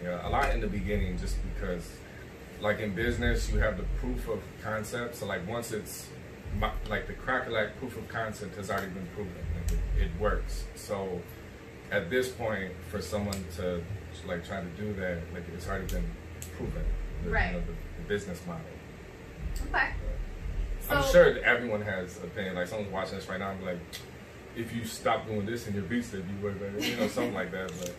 yeah, 0.02 0.26
a 0.26 0.30
lot 0.30 0.50
in 0.50 0.60
the 0.60 0.68
beginning, 0.68 1.18
just 1.18 1.36
because, 1.54 1.90
like 2.60 2.78
in 2.78 2.94
business, 2.94 3.50
you 3.50 3.58
have 3.58 3.76
the 3.76 3.84
proof 4.00 4.28
of 4.28 4.40
concept. 4.62 5.16
So 5.16 5.26
like 5.26 5.46
once 5.48 5.72
it's 5.72 6.06
like 6.88 7.06
the 7.06 7.12
crackalack 7.12 7.76
proof 7.78 7.96
of 7.96 8.08
concept 8.08 8.56
has 8.56 8.70
already 8.70 8.88
been 8.88 9.08
proven. 9.14 9.34
It, 9.96 10.04
it 10.04 10.20
works. 10.20 10.64
So 10.74 11.20
at 11.90 12.10
this 12.10 12.28
point, 12.28 12.72
for 12.90 13.00
someone 13.00 13.44
to 13.56 13.82
like 14.26 14.46
try 14.46 14.60
to 14.60 14.66
do 14.70 14.92
that, 14.94 15.18
like 15.32 15.44
it's 15.54 15.66
already 15.68 15.86
been 15.86 16.04
proven. 16.56 16.84
The, 17.24 17.30
Right. 17.30 17.46
You 17.52 17.52
know, 17.54 17.60
the, 17.66 17.72
the 18.02 18.08
business 18.08 18.40
model. 18.46 18.62
okay. 19.70 19.90
I'm 20.90 21.02
sure 21.10 21.38
everyone 21.44 21.82
has 21.82 22.18
a 22.18 22.24
opinion. 22.24 22.54
Like 22.54 22.66
someone's 22.68 22.92
watching 22.92 23.16
this 23.16 23.28
right 23.28 23.38
now, 23.40 23.50
I'm 23.50 23.64
like, 23.64 23.78
if 24.56 24.74
you 24.74 24.84
stop 24.84 25.26
doing 25.26 25.44
this 25.46 25.66
in 25.68 25.74
your 25.74 25.82
beats, 25.84 26.08
then 26.10 26.24
you 26.28 26.42
would, 26.44 26.58
better, 26.60 26.78
you 26.78 26.96
know, 26.96 27.08
something 27.08 27.34
like 27.34 27.50
that. 27.52 27.70
But 27.78 27.94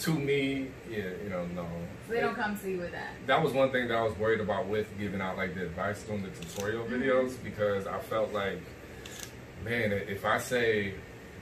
to 0.00 0.10
me, 0.10 0.68
yeah, 0.90 1.04
you 1.24 1.30
know, 1.30 1.46
no. 1.54 1.66
So 2.06 2.12
they 2.14 2.20
don't 2.20 2.34
come 2.34 2.56
to 2.58 2.70
you 2.70 2.78
with 2.78 2.92
that. 2.92 3.08
That 3.26 3.42
was 3.42 3.52
one 3.52 3.70
thing 3.72 3.88
that 3.88 3.96
I 3.96 4.02
was 4.02 4.16
worried 4.18 4.40
about 4.40 4.66
with 4.68 4.86
giving 4.98 5.20
out 5.20 5.36
like 5.36 5.54
the 5.54 5.62
advice 5.64 6.02
doing 6.02 6.22
the 6.22 6.28
tutorial 6.30 6.84
Mhm. 6.84 6.90
videos 7.02 7.42
because 7.42 7.86
I 7.86 7.98
felt 7.98 8.32
like, 8.32 8.60
man, 9.64 9.92
if 9.92 10.24
I 10.24 10.38
say 10.38 10.94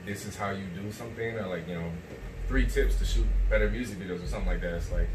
this 0.07 0.25
is 0.25 0.35
how 0.35 0.49
you 0.51 0.63
do 0.73 0.91
something, 0.91 1.37
or 1.37 1.47
like 1.47 1.67
you 1.67 1.75
know, 1.75 1.91
three 2.47 2.65
tips 2.65 2.97
to 2.97 3.05
shoot 3.05 3.27
better 3.49 3.69
music 3.69 3.99
videos 3.99 4.23
or 4.23 4.27
something 4.27 4.47
like 4.47 4.61
that, 4.61 4.75
it's 4.75 4.91
like 4.91 5.09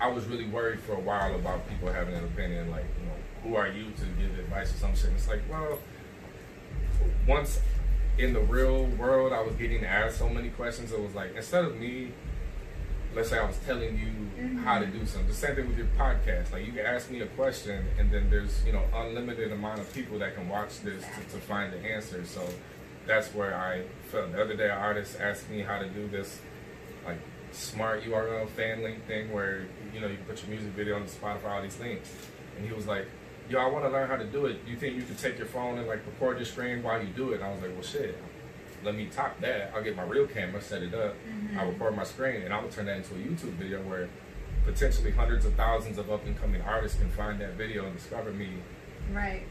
I 0.00 0.08
was 0.08 0.26
really 0.26 0.46
worried 0.46 0.80
for 0.80 0.92
a 0.92 1.00
while 1.00 1.34
about 1.34 1.68
people 1.68 1.92
having 1.92 2.14
an 2.14 2.24
opinion, 2.24 2.70
like, 2.70 2.84
you 3.00 3.06
know, 3.06 3.16
who 3.42 3.56
are 3.56 3.68
you 3.68 3.86
to 3.90 4.04
give 4.20 4.38
advice 4.38 4.72
or 4.72 4.76
some 4.76 4.94
shit? 4.94 5.06
And 5.06 5.16
it's 5.16 5.28
like, 5.28 5.42
well, 5.50 5.78
once 7.26 7.60
in 8.16 8.32
the 8.32 8.40
real 8.40 8.84
world, 8.84 9.32
I 9.32 9.40
was 9.40 9.54
getting 9.56 9.84
asked 9.84 10.18
so 10.18 10.28
many 10.28 10.50
questions. 10.50 10.92
It 10.92 11.00
was 11.00 11.14
like, 11.14 11.34
instead 11.34 11.64
of 11.64 11.76
me, 11.76 12.12
let's 13.14 13.30
say 13.30 13.38
I 13.38 13.46
was 13.46 13.58
telling 13.66 13.98
you 13.98 14.06
mm-hmm. 14.40 14.58
how 14.58 14.78
to 14.78 14.86
do 14.86 15.04
something, 15.04 15.28
the 15.28 15.34
same 15.34 15.56
thing 15.56 15.68
with 15.68 15.78
your 15.78 15.88
podcast. 15.98 16.52
Like, 16.52 16.64
you 16.64 16.72
can 16.72 16.86
ask 16.86 17.10
me 17.10 17.20
a 17.20 17.26
question, 17.26 17.84
and 17.98 18.10
then 18.10 18.30
there's, 18.30 18.64
you 18.64 18.72
know, 18.72 18.84
unlimited 18.94 19.50
amount 19.50 19.80
of 19.80 19.92
people 19.92 20.18
that 20.20 20.36
can 20.36 20.48
watch 20.48 20.80
this 20.80 21.02
to, 21.02 21.36
to 21.36 21.40
find 21.42 21.72
the 21.72 21.78
answer. 21.78 22.24
So 22.24 22.46
that's 23.08 23.34
where 23.34 23.56
I 23.56 23.82
felt. 24.12 24.32
The 24.32 24.40
other 24.40 24.54
day, 24.54 24.66
an 24.66 24.78
artist 24.78 25.18
asked 25.18 25.50
me 25.50 25.62
how 25.62 25.78
to 25.78 25.88
do 25.88 26.06
this, 26.06 26.40
like, 27.04 27.18
smart 27.50 28.04
URL 28.04 28.48
fan 28.50 28.82
link 28.82 29.04
thing 29.06 29.32
where, 29.32 29.66
you 29.92 30.00
know, 30.00 30.06
you 30.06 30.18
put 30.28 30.40
your 30.42 30.50
music 30.50 30.72
video 30.74 30.96
on 30.96 31.04
Spotify, 31.06 31.50
all 31.50 31.62
these 31.62 31.80
links. 31.80 32.14
And 32.56 32.66
he 32.66 32.72
was 32.72 32.86
like, 32.86 33.06
yo, 33.48 33.58
I 33.58 33.66
want 33.66 33.84
to 33.84 33.90
learn 33.90 34.08
how 34.08 34.16
to 34.16 34.26
do 34.26 34.46
it. 34.46 34.58
You 34.66 34.76
think 34.76 34.94
you 34.94 35.02
can 35.02 35.16
take 35.16 35.38
your 35.38 35.46
phone 35.46 35.78
and 35.78 35.88
like 35.88 36.04
record 36.06 36.36
your 36.36 36.44
screen 36.44 36.82
while 36.82 37.00
you 37.00 37.08
do 37.08 37.32
it? 37.32 37.36
And 37.36 37.44
I 37.44 37.50
was 37.50 37.62
like, 37.62 37.72
well, 37.72 37.82
shit. 37.82 38.16
Let 38.84 38.94
me 38.94 39.06
top 39.06 39.40
that. 39.40 39.72
I'll 39.74 39.82
get 39.82 39.96
my 39.96 40.04
real 40.04 40.26
camera, 40.26 40.60
set 40.60 40.82
it 40.82 40.94
up. 40.94 41.14
Mm-hmm. 41.14 41.58
I'll 41.58 41.66
record 41.66 41.96
my 41.96 42.04
screen, 42.04 42.42
and 42.42 42.54
I 42.54 42.60
will 42.60 42.68
turn 42.68 42.86
that 42.86 42.98
into 42.98 43.14
a 43.14 43.18
YouTube 43.18 43.54
video 43.54 43.82
where 43.82 44.08
potentially 44.64 45.10
hundreds 45.10 45.46
of 45.46 45.54
thousands 45.54 45.98
of 45.98 46.12
up 46.12 46.24
and 46.26 46.38
coming 46.38 46.60
artists 46.60 46.98
can 46.98 47.10
find 47.10 47.40
that 47.40 47.54
video 47.54 47.86
and 47.86 47.96
discover 47.96 48.30
me. 48.30 48.50
Right. 49.12 49.42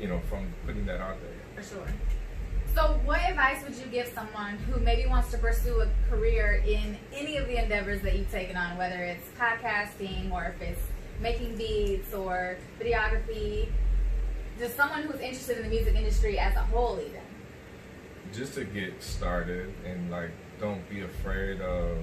You 0.00 0.06
know, 0.06 0.20
from 0.28 0.52
putting 0.66 0.86
that 0.86 1.00
out 1.00 1.16
there. 1.20 1.62
For 1.62 1.74
sure. 1.74 1.86
So, 2.76 3.00
what 3.06 3.22
advice 3.26 3.64
would 3.64 3.74
you 3.74 3.86
give 3.86 4.06
someone 4.08 4.58
who 4.58 4.78
maybe 4.80 5.08
wants 5.08 5.30
to 5.30 5.38
pursue 5.38 5.80
a 5.80 5.88
career 6.10 6.62
in 6.66 6.98
any 7.10 7.38
of 7.38 7.46
the 7.46 7.56
endeavors 7.56 8.02
that 8.02 8.18
you've 8.18 8.30
taken 8.30 8.54
on, 8.54 8.76
whether 8.76 9.02
it's 9.02 9.26
podcasting 9.40 10.30
or 10.30 10.54
if 10.54 10.60
it's 10.60 10.82
making 11.18 11.56
beats 11.56 12.12
or 12.12 12.58
videography? 12.78 13.68
Just 14.58 14.76
someone 14.76 15.04
who's 15.04 15.22
interested 15.22 15.56
in 15.56 15.62
the 15.62 15.70
music 15.70 15.94
industry 15.94 16.38
as 16.38 16.54
a 16.54 16.64
whole, 16.64 17.00
even. 17.00 17.22
Just 18.34 18.52
to 18.56 18.64
get 18.64 19.02
started 19.02 19.72
and 19.86 20.10
like, 20.10 20.32
don't 20.60 20.86
be 20.90 21.00
afraid 21.00 21.62
of 21.62 21.96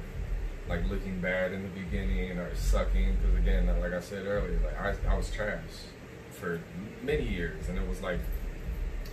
like 0.68 0.90
looking 0.90 1.22
bad 1.22 1.52
in 1.52 1.62
the 1.62 1.82
beginning 1.82 2.40
or 2.40 2.56
sucking. 2.56 3.18
Because 3.22 3.38
again, 3.38 3.68
like 3.80 3.94
I 3.94 4.00
said 4.00 4.26
earlier, 4.26 4.60
like 4.66 4.82
I, 5.08 5.14
I 5.14 5.16
was 5.16 5.30
trash 5.30 5.62
for 6.32 6.60
many 7.04 7.28
years, 7.28 7.70
and 7.70 7.78
it 7.78 7.88
was 7.88 8.02
like 8.02 8.22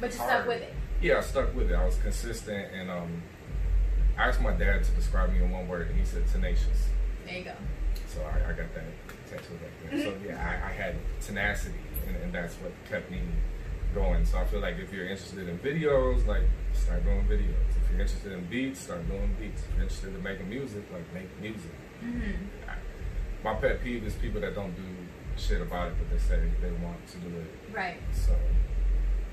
But 0.01 0.11
you 0.15 0.19
Hard. 0.21 0.31
stuck 0.31 0.47
with 0.49 0.63
it. 0.63 0.75
Yeah, 1.01 1.19
I 1.19 1.21
stuck 1.23 1.55
with 1.55 1.71
it. 1.71 1.75
I 1.75 1.85
was 1.85 1.97
consistent, 1.97 2.67
and 2.75 2.91
um, 2.91 3.23
I 4.19 4.29
asked 4.29 4.41
my 4.43 4.53
dad 4.53 4.85
to 4.85 4.91
describe 4.93 5.33
me 5.33 5.39
in 5.39 5.51
one 5.51 5.67
word, 5.67 5.89
and 5.89 5.99
he 5.99 6.05
said 6.05 6.27
tenacious. 6.27 6.89
There 7.25 7.39
you 7.39 7.45
go. 7.45 7.53
So 8.07 8.23
I, 8.23 8.51
I 8.51 8.53
got 8.53 8.75
that 8.75 8.85
tattoo 9.31 9.55
right 9.63 9.91
there. 9.91 10.03
So 10.03 10.15
yeah, 10.27 10.37
I, 10.37 10.69
I 10.69 10.73
had 10.73 10.97
tenacity, 11.21 11.79
and, 12.07 12.17
and 12.17 12.33
that's 12.33 12.55
what 12.57 12.73
kept 12.89 13.11
me 13.11 13.21
going. 13.95 14.27
So 14.27 14.39
I 14.39 14.45
feel 14.45 14.61
like 14.61 14.79
if 14.79 14.93
you're 14.93 15.07
interested 15.07 15.49
in 15.49 15.59
videos, 15.61 16.27
like 16.27 16.43
start 16.75 17.03
doing 17.05 17.25
videos. 17.25 17.55
If 17.83 17.91
you're 17.91 18.01
interested 18.01 18.33
in 18.33 18.45
beats, 18.47 18.81
start 18.81 19.07
doing 19.09 19.35
beats. 19.41 19.63
If 19.63 19.75
you're 19.75 19.83
interested 19.85 20.15
in 20.15 20.23
making 20.23 20.49
music, 20.51 20.85
like 20.93 21.05
make 21.15 21.29
music. 21.41 21.73
hmm 22.01 22.33
My 23.43 23.55
pet 23.55 23.83
peeve 23.83 24.05
is 24.05 24.15
people 24.17 24.41
that 24.43 24.55
don't 24.55 24.75
do 24.77 24.83
shit 25.37 25.63
about 25.63 25.89
it, 25.89 25.95
but 25.99 26.11
they 26.11 26.19
say 26.23 26.41
they 26.61 26.71
want 26.85 27.07
to 27.09 27.17
do 27.19 27.29
it. 27.37 27.75
Right. 27.75 27.97
So 28.13 28.33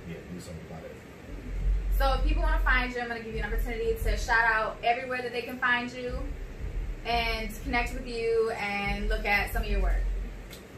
yeah, 0.07 0.15
do 0.31 0.39
something 0.39 0.63
about 0.69 0.83
it. 0.85 0.95
So 1.97 2.13
if 2.13 2.23
people 2.23 2.43
want 2.43 2.59
to 2.59 2.63
find 2.63 2.93
you, 2.93 3.01
I'm 3.01 3.07
going 3.07 3.19
to 3.19 3.25
give 3.25 3.33
you 3.33 3.41
an 3.41 3.51
opportunity 3.51 3.95
to 4.03 4.17
shout 4.17 4.43
out 4.43 4.77
everywhere 4.83 5.23
that 5.23 5.31
they 5.31 5.41
can 5.41 5.57
find 5.57 5.91
you 5.91 6.19
and 7.05 7.49
connect 7.63 7.95
with 7.95 8.07
you 8.07 8.51
and 8.51 9.09
look 9.09 9.25
at 9.25 9.51
some 9.51 9.63
of 9.63 9.67
your 9.67 9.81
work. 9.81 10.03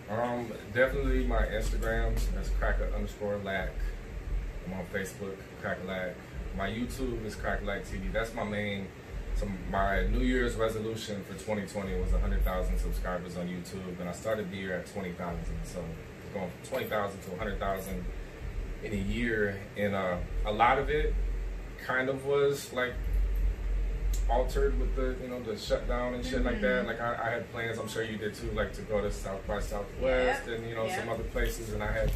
Um, 0.10 0.50
definitely 0.74 1.26
my 1.26 1.42
Instagram. 1.48 2.18
That's 2.34 2.50
cracker 2.52 2.90
underscore 2.96 3.38
lack. 3.44 3.72
I'm 4.66 4.74
on 4.80 4.86
Facebook, 4.94 5.36
cracker 5.62 5.84
lack. 5.86 6.16
My 6.56 6.70
YouTube 6.70 7.26
is 7.26 7.36
cracker 7.36 7.66
lack 7.66 7.84
TV. 7.84 8.14
That's 8.14 8.34
my 8.34 8.46
main. 8.46 8.88
So 9.36 9.48
my 9.70 10.08
New 10.08 10.22
Year's 10.22 10.56
resolution 10.56 11.22
for 11.24 11.34
2020 11.34 12.00
was 12.00 12.12
100,000 12.14 12.78
subscribers 12.78 13.36
on 13.36 13.48
YouTube, 13.48 14.00
and 14.00 14.08
I 14.08 14.14
started 14.14 14.50
the 14.52 14.56
year 14.56 14.78
at 14.78 14.94
20,000. 14.94 15.38
So 15.66 15.84
going 16.34 16.50
from 16.64 16.80
20,000 16.80 17.22
to 17.24 17.30
100,000 17.32 18.06
in 18.84 18.94
a 18.94 18.96
year, 18.96 19.60
and 19.78 19.94
uh, 19.96 20.18
a 20.46 20.52
lot 20.52 20.78
of 20.78 20.90
it 20.90 21.14
kind 21.86 22.10
of 22.10 22.26
was 22.26 22.72
like 22.74 22.94
altered 24.30 24.80
with 24.80 24.96
the 24.96 25.16
you 25.22 25.28
know 25.30 25.42
the 25.42 25.58
shutdown 25.58 26.14
and 26.14 26.26
shit 26.26 26.44
like 26.44 26.62
that. 26.62 26.86
Like 26.86 27.02
I, 27.02 27.28
I 27.28 27.30
had 27.32 27.52
plans, 27.52 27.78
I'm 27.78 27.88
sure 27.88 28.04
you 28.04 28.18
did 28.18 28.34
too, 28.36 28.52
like 28.52 28.74
to 28.74 28.82
go 28.84 29.02
to 29.02 29.12
South 29.12 29.46
by 29.48 29.60
Southwest 29.60 30.48
and 30.48 30.68
you 30.68 30.76
know 30.76 30.88
some 30.90 31.10
other 31.10 31.24
places, 31.24 31.74
and 31.74 31.84
I 31.84 31.92
had 31.92 32.12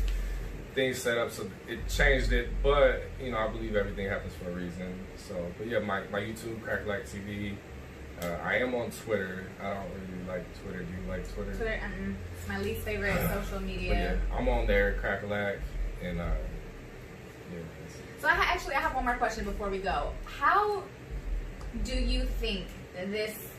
things 0.76 0.98
set 0.98 1.18
up 1.18 1.30
so 1.32 1.50
it 1.68 1.80
changed 1.90 2.32
it. 2.32 2.50
But 2.62 3.04
you 3.22 3.32
know 3.32 3.38
I 3.38 3.48
believe 3.50 3.76
everything 3.76 4.08
happens 4.08 4.34
for 4.36 4.50
a 4.50 4.54
reason. 4.54 4.94
So, 5.18 5.36
but 5.58 5.68
yeah, 5.68 5.80
my 5.80 6.02
my 6.12 6.20
YouTube 6.20 6.62
Crack 6.62 6.86
Like 6.86 7.06
TV. 7.08 7.56
Uh, 8.22 8.28
I 8.44 8.58
am 8.58 8.74
on 8.76 8.90
Twitter. 8.92 9.48
I 9.62 9.74
don't 9.74 9.84
really 9.90 10.28
like 10.28 10.62
Twitter. 10.62 10.84
Do 10.84 10.86
you 10.92 11.10
like 11.10 11.28
Twitter? 11.34 11.52
Twitter, 11.56 11.82
it's 12.38 12.48
my 12.48 12.60
least 12.60 12.82
favorite 12.84 13.18
social 13.34 13.58
But 13.58 13.64
media. 13.64 13.94
yeah, 14.32 14.38
I'm 14.38 14.48
on 14.48 14.66
there, 14.68 14.98
Crackalack, 15.02 15.58
and 16.04 16.20
uh, 16.20 16.24
yeah. 17.52 17.60
So 18.20 18.28
I 18.28 18.32
ha- 18.32 18.54
actually 18.54 18.76
I 18.76 18.80
have 18.80 18.96
one 18.96 19.06
more 19.06 19.16
question 19.16 19.46
before 19.46 19.70
we 19.70 19.80
go. 19.80 20.12
How 20.26 20.84
do 21.84 21.96
you 21.96 22.26
think 22.26 22.68
this 22.96 23.50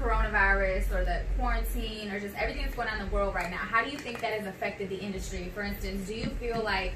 coronavirus 0.00 0.90
or 0.92 1.04
the 1.04 1.22
quarantine 1.38 2.10
or 2.10 2.18
just 2.18 2.34
everything 2.36 2.62
that's 2.62 2.74
going 2.74 2.88
on 2.88 2.98
in 3.00 3.06
the 3.06 3.12
world 3.12 3.34
right 3.34 3.50
now, 3.50 3.58
how 3.58 3.84
do 3.84 3.90
you 3.90 3.98
think 3.98 4.20
that 4.20 4.32
has 4.32 4.46
affected 4.46 4.88
the 4.88 4.96
industry? 4.98 5.52
For 5.54 5.62
instance, 5.62 6.08
do 6.08 6.14
you 6.14 6.26
feel 6.40 6.60
like 6.64 6.92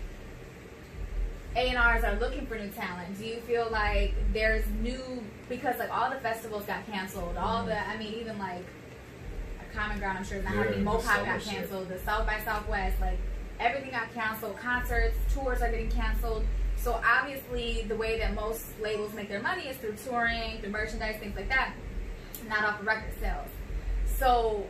A&Rs 1.54 2.04
are 2.04 2.16
looking 2.18 2.46
for 2.46 2.56
new 2.58 2.68
talent? 2.70 3.16
Do 3.18 3.24
you 3.24 3.36
feel 3.42 3.68
like 3.70 4.14
there's 4.32 4.66
new 4.82 5.22
because 5.48 5.78
like 5.78 5.90
all 5.96 6.10
the 6.10 6.16
festivals 6.16 6.64
got 6.64 6.84
canceled, 6.90 7.36
all 7.36 7.64
the 7.64 7.78
I 7.78 7.96
mean 7.96 8.14
even 8.14 8.38
like 8.38 8.64
a 9.60 9.76
common 9.76 9.98
ground 9.98 10.18
I'm 10.18 10.24
sure 10.24 10.38
is 10.38 10.44
not 10.44 10.54
Yeah, 10.54 10.62
happening. 10.64 10.84
Mopop 10.84 11.24
got 11.24 11.42
shit. 11.42 11.52
canceled, 11.54 11.88
the 11.88 11.98
South 12.00 12.26
by 12.26 12.40
Southwest, 12.44 13.00
like 13.00 13.18
everything 13.60 13.90
got 13.90 14.12
canceled. 14.14 14.56
Concerts, 14.58 15.16
tours 15.32 15.62
are 15.62 15.70
getting 15.70 15.90
canceled. 15.90 16.44
So 16.76 17.00
obviously, 17.04 17.84
the 17.88 17.96
way 17.96 18.18
that 18.18 18.34
most 18.34 18.66
labels 18.80 19.12
make 19.14 19.28
their 19.28 19.42
money 19.42 19.64
is 19.64 19.76
through 19.78 19.96
touring, 20.04 20.60
through 20.60 20.70
merchandise, 20.70 21.16
things 21.18 21.34
like 21.34 21.48
that, 21.48 21.72
not 22.48 22.64
off 22.64 22.78
the 22.78 22.84
record 22.84 23.12
sales. 23.20 23.48
So, 24.18 24.66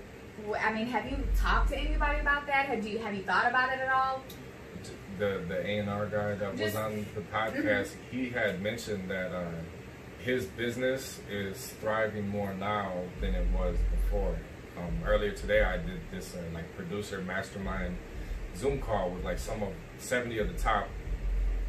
I 0.60 0.72
mean, 0.72 0.86
have 0.86 1.10
you 1.10 1.18
talked 1.36 1.70
to 1.70 1.78
anybody 1.78 2.20
about 2.20 2.46
that? 2.46 2.66
Have 2.66 2.86
you 2.86 2.98
have 2.98 3.14
you 3.14 3.22
thought 3.22 3.46
about 3.46 3.72
it 3.72 3.80
at 3.80 3.90
all? 3.90 4.22
the 5.18 5.42
the 5.48 5.66
A 5.66 5.78
and 5.78 5.90
R 5.90 6.06
guy 6.06 6.34
that 6.34 6.56
was 6.56 6.74
on 6.74 7.06
the 7.14 7.20
podcast, 7.22 7.90
he 8.10 8.30
had 8.30 8.62
mentioned 8.62 9.10
that 9.10 9.32
uh, 9.32 9.50
his 10.18 10.46
business 10.46 11.20
is 11.30 11.68
thriving 11.80 12.28
more 12.28 12.54
now 12.54 12.92
than 13.20 13.34
it 13.34 13.46
was 13.56 13.76
before. 13.90 14.36
Um, 14.76 14.98
earlier 15.06 15.32
today, 15.32 15.62
I 15.62 15.78
did 15.78 16.00
this 16.10 16.34
uh, 16.34 16.42
like 16.52 16.74
producer 16.76 17.22
mastermind 17.22 17.96
Zoom 18.56 18.80
call 18.80 19.10
with 19.10 19.24
like 19.24 19.38
some 19.38 19.62
of 19.62 19.72
seventy 19.98 20.38
of 20.38 20.48
the 20.48 20.58
top 20.58 20.88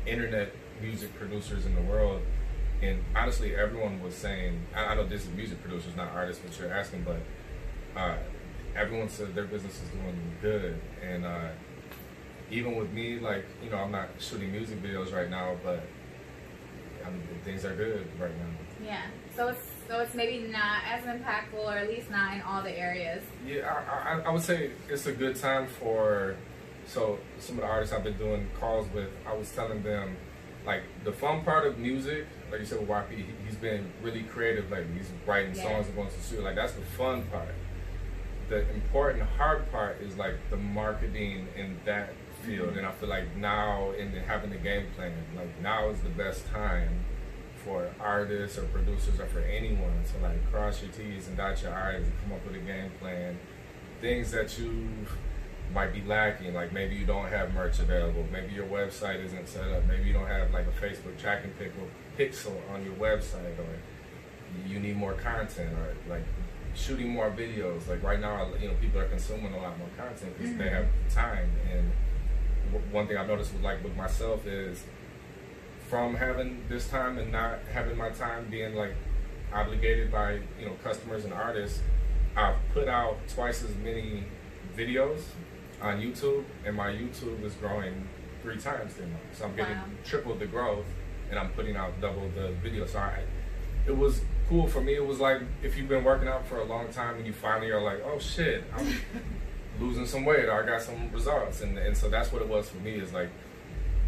internet 0.06 0.54
music 0.82 1.14
producers 1.18 1.66
in 1.66 1.76
the 1.76 1.82
world, 1.82 2.22
and 2.82 3.04
honestly, 3.16 3.56
everyone 3.56 4.02
was 4.02 4.16
saying, 4.16 4.66
I, 4.76 4.86
I 4.86 4.96
know 4.96 5.06
this 5.06 5.24
is 5.24 5.30
music 5.32 5.62
producers, 5.62 5.96
not 5.96 6.12
artists, 6.12 6.44
what 6.44 6.58
you're 6.60 6.72
asking, 6.72 7.04
but 7.04 7.20
uh, 8.00 8.18
everyone 8.76 9.10
said 9.10 9.36
their 9.36 9.46
business 9.46 9.82
is 9.82 9.90
doing 9.90 10.20
good, 10.42 10.80
and 11.04 11.26
uh, 11.26 11.50
even 12.50 12.76
with 12.76 12.92
me, 12.92 13.20
like 13.20 13.46
you 13.64 13.70
know, 13.70 13.78
I'm 13.78 13.92
not 13.92 14.10
shooting 14.20 14.52
music 14.52 14.82
videos 14.82 15.14
right 15.14 15.30
now, 15.30 15.56
but 15.64 15.84
I 17.06 17.10
mean, 17.10 17.22
things 17.44 17.66
are 17.66 17.76
good 17.76 18.08
right 18.20 18.32
now. 18.38 18.86
Yeah. 18.86 19.02
So 19.36 19.50
it's 19.50 19.66
so 19.88 20.00
it's 20.00 20.14
maybe 20.14 20.48
not 20.48 20.82
as 20.90 21.04
impactful, 21.04 21.60
or 21.60 21.78
at 21.78 21.90
least 21.90 22.10
not 22.10 22.36
in 22.36 22.42
all 22.42 22.62
the 22.62 22.72
areas. 22.78 23.24
Yeah, 23.46 23.74
I, 23.90 24.12
I, 24.12 24.20
I 24.22 24.30
would 24.30 24.42
say 24.42 24.72
it's 24.90 25.06
a 25.08 25.12
good 25.12 25.36
time 25.36 25.68
for. 25.68 26.38
So 26.88 27.20
some 27.38 27.58
of 27.58 27.62
the 27.64 27.68
artists 27.68 27.94
I've 27.94 28.04
been 28.04 28.18
doing 28.18 28.48
calls 28.60 28.88
with, 28.94 29.10
I 29.26 29.36
was 29.36 29.52
telling 29.52 29.84
them, 29.84 30.16
like 30.66 30.84
the 31.04 31.12
fun 31.12 31.44
part 31.44 31.68
of 31.68 31.78
music, 31.78 32.26
like 32.50 32.62
you 32.62 32.66
said 32.66 32.80
with 32.80 32.90
YP, 32.90 33.10
he, 33.12 33.26
he's 33.46 33.56
been 33.56 33.92
really 34.02 34.24
creative. 34.24 34.72
Like 34.72 34.86
he's 34.98 35.10
writing 35.26 35.54
Yeah. 35.56 35.64
songs 35.64 35.88
and 35.88 35.96
going 35.96 36.10
to 36.10 36.16
the 36.16 36.22
studio. 36.22 36.46
Like 36.46 36.56
that's 36.56 36.74
the 36.74 36.82
fun 36.82 37.24
part. 37.24 37.54
The 38.50 38.70
important 38.72 39.24
hard 39.38 39.70
part 39.72 40.02
is 40.02 40.18
like 40.18 40.36
the 40.50 40.58
marketing 40.58 41.48
in 41.58 41.78
that 41.86 42.14
field, 42.44 42.70
mm-hmm. 42.70 42.78
and 42.80 42.88
I 42.88 42.92
feel 42.92 43.10
like 43.10 43.36
now 43.36 43.92
in 43.92 44.14
the, 44.14 44.22
having 44.22 44.50
the 44.50 44.58
game 44.58 44.88
plan, 44.96 45.12
like 45.36 45.62
now 45.62 45.90
is 45.90 46.00
the 46.00 46.10
best 46.10 46.48
time 46.48 47.04
for 47.66 47.90
artists 48.00 48.58
or 48.58 48.64
producers 48.64 49.20
or 49.20 49.26
for 49.26 49.40
anyone 49.40 50.04
to 50.14 50.24
like 50.24 50.50
cross 50.52 50.82
your 50.82 50.92
T's 50.92 51.28
and 51.28 51.36
dot 51.36 51.62
your 51.62 51.74
I's 51.74 52.04
and 52.04 52.14
come 52.24 52.34
up 52.34 52.46
with 52.46 52.56
a 52.56 52.60
game 52.60 52.92
plan. 53.00 53.38
Things 54.00 54.32
that 54.32 54.58
you 54.58 54.88
might 55.74 55.94
be 55.94 56.02
lacking, 56.02 56.54
like 56.54 56.72
maybe 56.72 56.96
you 56.96 57.06
don't 57.06 57.28
have 57.28 57.54
merch 57.54 57.80
available, 57.80 58.26
maybe 58.32 58.54
your 58.54 58.66
website 58.66 59.24
isn't 59.24 59.48
set 59.48 59.68
up, 59.72 59.84
maybe 59.86 60.04
you 60.08 60.14
don't 60.14 60.28
have 60.28 60.52
like 60.52 60.66
a 60.68 60.86
Facebook 60.86 61.18
tracking 61.20 61.52
pixel 62.18 62.56
on 62.72 62.84
your 62.84 62.94
website, 62.96 63.58
or 63.60 64.68
you 64.68 64.80
need 64.80 64.96
more 64.96 65.14
content, 65.14 65.74
or 65.74 65.94
like 66.10 66.24
shooting 66.74 67.10
more 67.10 67.30
videos. 67.32 67.88
Like 67.88 68.02
right 68.04 68.20
now, 68.20 68.50
you 68.62 68.68
know, 68.70 68.76
people 68.80 69.00
are 69.02 69.08
consuming 69.08 69.54
a 69.54 69.58
lot 69.58 69.78
more 69.78 69.90
content 69.98 70.38
because 70.38 70.56
they 70.58 70.66
Mhm. 70.66 70.72
have 70.72 70.86
time. 71.14 71.50
And 71.72 71.92
w- 72.72 72.92
one 72.92 73.08
thing 73.08 73.18
I've 73.18 73.28
noticed 73.28 73.52
with 73.54 73.62
like 73.64 73.84
with 73.84 73.96
myself 73.96 74.46
is 74.48 74.84
from 75.90 76.16
having 76.16 76.64
this 76.70 76.88
time 76.90 77.18
and 77.18 77.32
not 77.32 77.60
having 77.74 77.98
my 77.98 78.10
time 78.10 78.46
being 78.50 78.76
like 78.76 78.94
obligated 79.54 80.12
by 80.12 80.34
you 80.60 80.66
know 80.66 80.74
customers 80.84 81.24
and 81.26 81.34
artists, 81.34 81.82
I've 82.36 82.56
put 82.74 82.88
out 82.88 83.18
twice 83.28 83.64
as 83.64 83.74
many 83.76 84.24
videos 84.78 85.22
on 85.82 86.02
YouTube, 86.02 86.44
and 86.66 86.76
my 86.76 86.90
YouTube 86.90 87.44
is 87.44 87.54
growing 87.56 88.08
three 88.42 88.58
times 88.58 88.96
the 88.96 89.04
amount. 89.04 89.22
So 89.34 89.46
I'm 89.46 89.56
getting 89.56 89.76
Wow. 89.76 89.84
triple 90.04 90.36
the 90.36 90.46
growth, 90.46 90.86
and 91.30 91.40
I'm 91.40 91.50
putting 91.50 91.76
out 91.76 92.00
double 92.02 92.30
the 92.30 92.54
videos. 92.64 92.90
So 92.90 93.00
I, 93.00 93.24
it 93.86 93.96
was 93.96 94.22
cool 94.50 94.68
for 94.68 94.82
me. 94.82 94.96
It 94.96 95.06
was 95.06 95.20
like 95.20 95.42
if 95.62 95.78
you've 95.78 95.90
been 95.90 96.04
working 96.04 96.28
out 96.28 96.48
for 96.48 96.60
a 96.60 96.64
long 96.64 96.90
time 96.90 97.18
and 97.18 97.26
you 97.26 97.34
finally 97.34 97.70
are 97.72 97.82
like, 97.82 98.02
oh 98.06 98.20
shit, 98.20 98.64
I'm 98.76 98.88
losing 99.80 100.06
some 100.06 100.26
weight 100.26 100.46
or 100.46 100.64
I 100.64 100.66
got 100.66 100.82
some 100.82 101.12
results, 101.12 101.62
and 101.62 101.78
and 101.78 101.96
so 101.96 102.10
that's 102.10 102.32
what 102.32 102.42
it 102.42 102.48
was 102.48 102.70
for 102.70 102.78
me. 102.78 102.92
Is 102.96 103.14
like 103.14 103.30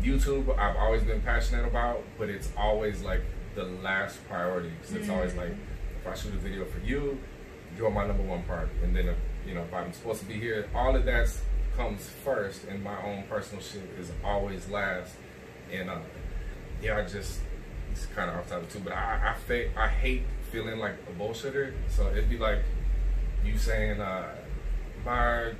YouTube. 0.01 0.57
I've 0.57 0.77
always 0.77 1.03
been 1.03 1.21
passionate 1.21 1.65
about, 1.67 2.03
but 2.17 2.29
it's 2.29 2.49
always 2.57 3.01
like 3.01 3.21
the 3.55 3.63
last 3.63 4.25
priority 4.27 4.71
because 4.79 4.95
it's 4.95 5.09
always 5.09 5.33
like 5.35 5.49
mm. 5.49 5.57
if 6.01 6.07
I 6.07 6.15
shoot 6.15 6.33
a 6.33 6.37
video 6.37 6.65
for 6.65 6.79
you, 6.79 7.19
you're 7.77 7.89
my 7.89 8.07
number 8.07 8.23
one 8.23 8.43
priority, 8.43 8.73
and 8.83 8.95
then 8.95 9.07
if, 9.09 9.17
you 9.45 9.53
know 9.53 9.63
if 9.63 9.73
I'm 9.73 9.91
supposed 9.91 10.21
to 10.21 10.25
be 10.25 10.35
here, 10.35 10.69
all 10.73 10.95
of 10.95 11.05
that 11.05 11.29
comes 11.79 12.09
first, 12.25 12.65
and 12.65 12.83
my 12.83 13.01
own 13.03 13.23
personal 13.29 13.63
shit 13.63 13.83
is 13.97 14.11
always 14.23 14.69
last. 14.69 15.15
And 15.71 15.89
uh, 15.89 15.99
yeah, 16.81 16.97
I 16.97 17.03
just 17.03 17.39
it's 17.91 18.05
kind 18.07 18.29
of 18.29 18.35
off 18.37 18.49
topic 18.49 18.69
too, 18.69 18.79
but 18.79 18.93
I 18.93 19.31
I, 19.31 19.33
fa- 19.33 19.69
I 19.79 19.87
hate 19.87 20.23
feeling 20.51 20.77
like 20.79 20.95
a 21.07 21.19
bullshitter. 21.19 21.73
So 21.87 22.09
it'd 22.09 22.29
be 22.29 22.37
like 22.37 22.63
you 23.45 23.57
saying, 23.57 24.01
uh, 24.01 24.35
my 25.05 25.53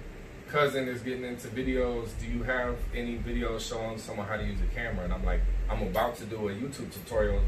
cousin 0.50 0.90
is 0.90 1.02
getting 1.02 1.24
into 1.24 1.48
videos. 1.48 2.10
Do 2.20 2.28
you 2.28 2.44
have 2.44 2.76
any 2.94 3.18
videos 3.18 3.70
showing 3.70 3.98
someone 3.98 4.28
how 4.28 4.36
to 4.36 4.44
use 4.44 4.60
a 4.60 4.76
camera? 4.76 5.06
And 5.06 5.14
I'm 5.14 5.24
like, 5.24 5.42
I'm 5.70 5.84
about 5.84 6.18
to 6.18 6.26
do 6.26 6.50
a 6.50 6.54
YouTube 6.54 6.92
tutorial 6.92 7.42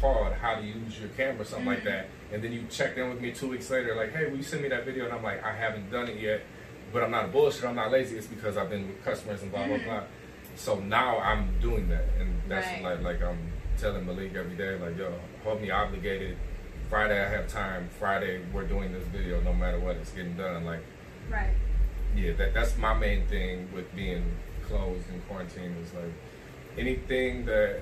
called 0.00 0.32
How 0.34 0.56
to 0.56 0.62
Use 0.62 1.00
Your 1.00 1.08
Camera, 1.10 1.44
something 1.44 1.66
like 1.66 1.84
that. 1.84 2.08
And 2.32 2.42
then 2.42 2.52
you 2.52 2.64
check 2.70 2.96
in 2.96 3.08
with 3.08 3.20
me 3.20 3.32
two 3.32 3.48
weeks 3.48 3.70
later, 3.70 3.94
like, 3.94 4.12
hey, 4.12 4.28
will 4.28 4.36
you 4.36 4.42
send 4.42 4.62
me 4.62 4.68
that 4.68 4.84
video? 4.84 5.06
And 5.06 5.14
I'm 5.14 5.22
like, 5.22 5.42
I 5.42 5.52
haven't 5.52 5.90
done 5.90 6.08
it 6.08 6.20
yet, 6.20 6.42
but 6.92 7.02
I'm 7.02 7.10
not 7.10 7.24
a 7.24 7.28
bullshit. 7.28 7.64
I'm 7.64 7.76
not 7.76 7.90
lazy. 7.90 8.16
It's 8.16 8.26
because 8.26 8.56
I've 8.56 8.70
been 8.70 8.86
with 8.86 9.04
customers 9.04 9.42
and 9.42 9.50
blah 9.50 9.66
blah 9.66 9.78
blah. 9.78 10.02
So 10.56 10.78
now 10.80 11.18
I'm 11.18 11.58
doing 11.60 11.88
that, 11.88 12.04
and 12.20 12.30
that's 12.48 12.66
Right. 12.66 12.82
like 12.82 13.02
like 13.02 13.22
I'm 13.22 13.38
telling 13.78 14.04
Malik 14.06 14.34
every 14.34 14.54
day, 14.56 14.76
like, 14.78 14.98
yo, 14.98 15.12
hold 15.42 15.62
me 15.62 15.70
obligated. 15.70 16.36
Friday 16.90 17.18
I 17.24 17.28
have 17.28 17.48
time. 17.48 17.88
Friday 17.98 18.42
we're 18.52 18.64
doing 18.66 18.92
this 18.92 19.04
video, 19.04 19.40
no 19.40 19.52
matter 19.54 19.80
what, 19.80 19.96
it's 19.96 20.10
getting 20.12 20.36
done. 20.36 20.64
Like, 20.66 20.80
Right. 21.30 21.54
yeah, 22.14 22.32
that 22.34 22.52
that's 22.52 22.76
my 22.76 22.92
main 22.94 23.26
thing 23.26 23.68
with 23.72 23.94
being 23.96 24.24
closed 24.68 25.08
in 25.12 25.20
quarantine 25.22 25.74
is 25.82 25.92
like 25.94 26.12
anything 26.78 27.46
that 27.46 27.80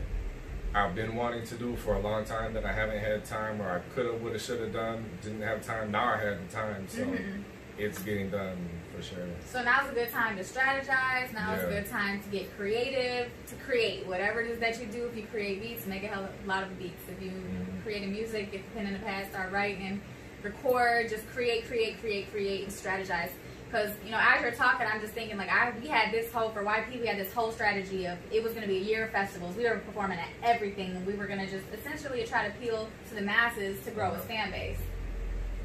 I've 0.75 0.95
been 0.95 1.17
wanting 1.17 1.45
to 1.47 1.57
do 1.57 1.75
for 1.75 1.95
a 1.95 1.99
long 2.01 2.25
time 2.25 2.55
that 2.55 2.65
I 2.65 2.73
haven't 2.73 3.01
had 3.01 3.25
time 3.25 3.61
or 3.61 3.69
I 3.71 3.81
could 3.95 4.07
have, 4.07 4.21
would 4.23 4.33
have, 4.35 4.41
should 4.43 4.61
have 4.61 4.73
done, 4.73 5.05
didn't 5.21 5.43
have 5.43 5.65
time. 5.67 5.91
Now 5.91 6.15
I 6.15 6.17
have 6.19 6.39
the 6.49 6.55
time, 6.57 6.87
so 6.89 7.05
Mhm. 7.05 7.43
it's 7.77 7.99
getting 8.03 8.31
done 8.31 8.57
for 9.01 9.15
sure. 9.15 9.25
So 9.47 9.63
now's 9.63 9.91
a 9.91 9.95
good 9.95 10.11
time 10.11 10.37
to 10.37 10.43
strategize. 10.43 11.33
Now 11.33 11.55
is 11.55 11.65
a 11.65 11.69
good 11.69 11.89
time 11.89 12.23
to 12.23 12.29
get 12.29 12.55
creative, 12.57 13.31
to 13.49 13.55
create 13.67 14.07
whatever 14.07 14.41
it 14.41 14.51
is 14.51 14.59
that 14.61 14.81
you 14.81 14.87
do. 14.87 15.07
If 15.07 15.17
you 15.17 15.25
create 15.25 15.63
beats, 15.63 15.87
make 15.87 16.03
a 16.03 16.09
hell 16.09 16.25
of 16.25 16.31
a 16.45 16.49
lot 16.49 16.63
of 16.63 16.79
beats. 16.79 17.03
If 17.09 17.23
you 17.23 17.31
Mhm. 17.31 17.83
create 17.83 18.07
music, 18.09 18.53
get 18.53 18.65
the 18.65 18.71
pen 18.79 18.87
in 18.87 18.93
the 18.93 18.99
pad, 19.01 19.31
start 19.31 19.53
writing, 19.53 20.01
record, 20.43 21.09
just 21.09 21.29
create, 21.31 21.67
create, 21.67 22.01
create, 22.01 22.31
create, 22.31 22.65
and 22.65 22.73
strategize. 22.73 23.31
Because 23.71 23.91
you 24.05 24.11
know, 24.11 24.19
as 24.21 24.43
you're 24.43 24.51
talking, 24.51 24.87
I'm 24.87 25.01
just 25.01 25.13
thinking 25.13 25.37
like 25.37 25.49
I 25.49 25.73
we 25.81 25.87
had 25.87 26.13
this 26.13 26.33
whole 26.33 26.51
for 26.51 26.65
YP, 26.65 27.01
we 27.01 27.07
had 27.07 27.19
this 27.19 27.33
whole 27.33 27.53
strategy 27.53 28.05
of 28.07 28.19
it 28.33 28.43
was 28.43 28.53
going 28.53 28.63
to 28.63 28.69
be 28.69 28.79
a 28.79 28.83
year 28.83 29.05
of 29.05 29.11
festivals. 29.13 29.57
We 29.57 29.65
were 29.65 29.79
performing 29.79 30.19
at 30.19 30.29
everything, 30.43 30.97
and 30.97 31.07
we 31.07 31.15
were 31.15 31.27
going 31.27 31.39
to 31.39 31.47
just 31.47 31.67
essentially 31.73 32.25
try 32.25 32.49
to 32.49 32.55
appeal 32.55 32.89
to 33.09 33.15
the 33.15 33.23
masses 33.23 33.81
to 33.85 33.93
grow 33.93 34.11
a 34.13 34.19
fan 34.19 34.51
base. 34.51 34.79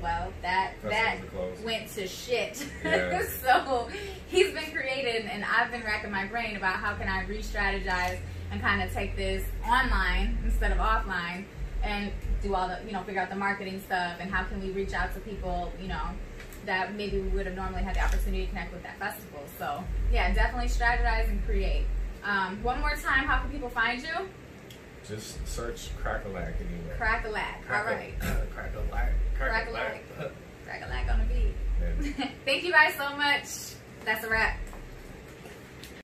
Well, 0.02 0.32
that 0.42 0.74
that 0.84 1.18
Festivals 1.20 1.24
are 1.24 1.38
closed. 1.54 1.64
went 1.66 1.88
to 1.94 2.08
shit. 2.08 2.66
Yeah. 2.84 3.26
so 3.42 3.90
he's 4.28 4.54
been 4.54 4.72
creating, 4.72 5.28
and 5.30 5.44
I've 5.44 5.72
been 5.72 5.84
racking 5.84 6.12
my 6.12 6.26
brain 6.26 6.56
about 6.56 6.76
how 6.76 6.94
can 6.96 7.08
I 7.08 7.24
re-strategize 7.26 8.20
and 8.52 8.62
kind 8.62 8.82
of 8.84 8.94
take 8.94 9.16
this 9.16 9.44
online 9.68 10.38
instead 10.46 10.72
of 10.72 10.78
offline, 10.78 11.46
and 11.84 12.12
do 12.42 12.54
all 12.54 12.68
the 12.68 12.80
you 12.86 12.92
know 12.92 13.02
figure 13.04 13.22
out 13.22 13.30
the 13.30 13.36
marketing 13.36 13.82
stuff 13.82 14.18
and 14.20 14.32
how 14.32 14.44
can 14.44 14.62
we 14.62 14.70
reach 14.72 14.94
out 14.94 15.14
to 15.14 15.20
people 15.22 15.72
you 15.82 15.88
know 15.88 16.10
that 16.66 16.96
maybe 16.96 17.20
we 17.20 17.28
would 17.30 17.46
have 17.46 17.56
normally 17.56 17.84
had 17.84 17.96
the 17.96 18.04
opportunity 18.04 18.44
to 18.44 18.50
connect 18.50 18.74
with 18.74 18.84
that 18.84 18.98
festival. 18.98 19.42
So 19.58 19.84
yeah, 20.12 20.34
definitely 20.34 20.70
strategize 20.70 21.30
and 21.30 21.44
create. 21.46 21.86
Um, 22.24 22.62
one 22.64 22.80
more 22.80 22.96
time, 22.96 23.26
how 23.26 23.40
can 23.40 23.52
people 23.52 23.70
find 23.70 24.02
you? 24.02 24.28
Just 25.08 25.48
search 25.48 25.90
Crack-a-lack 26.02 26.56
anywhere. 26.60 26.98
Crack 26.98 27.26
a 27.26 27.30
lack. 27.30 27.64
All 27.70 27.84
right. 27.86 28.14
Uh, 28.22 28.26
Crackalack. 28.56 29.12
Crack-a-lack. 29.38 30.02
Crack 30.66 30.82
a 30.84 30.90
lack 30.90 31.12
on 31.12 31.20
the 31.20 31.26
beat. 31.26 31.54
Yeah. 32.18 32.30
Thank 32.46 32.64
you 32.64 32.72
guys 32.72 32.96
so 32.96 33.16
much. 33.16 33.76
That's 34.04 34.24
a 34.24 34.30
wrap. 34.30 34.58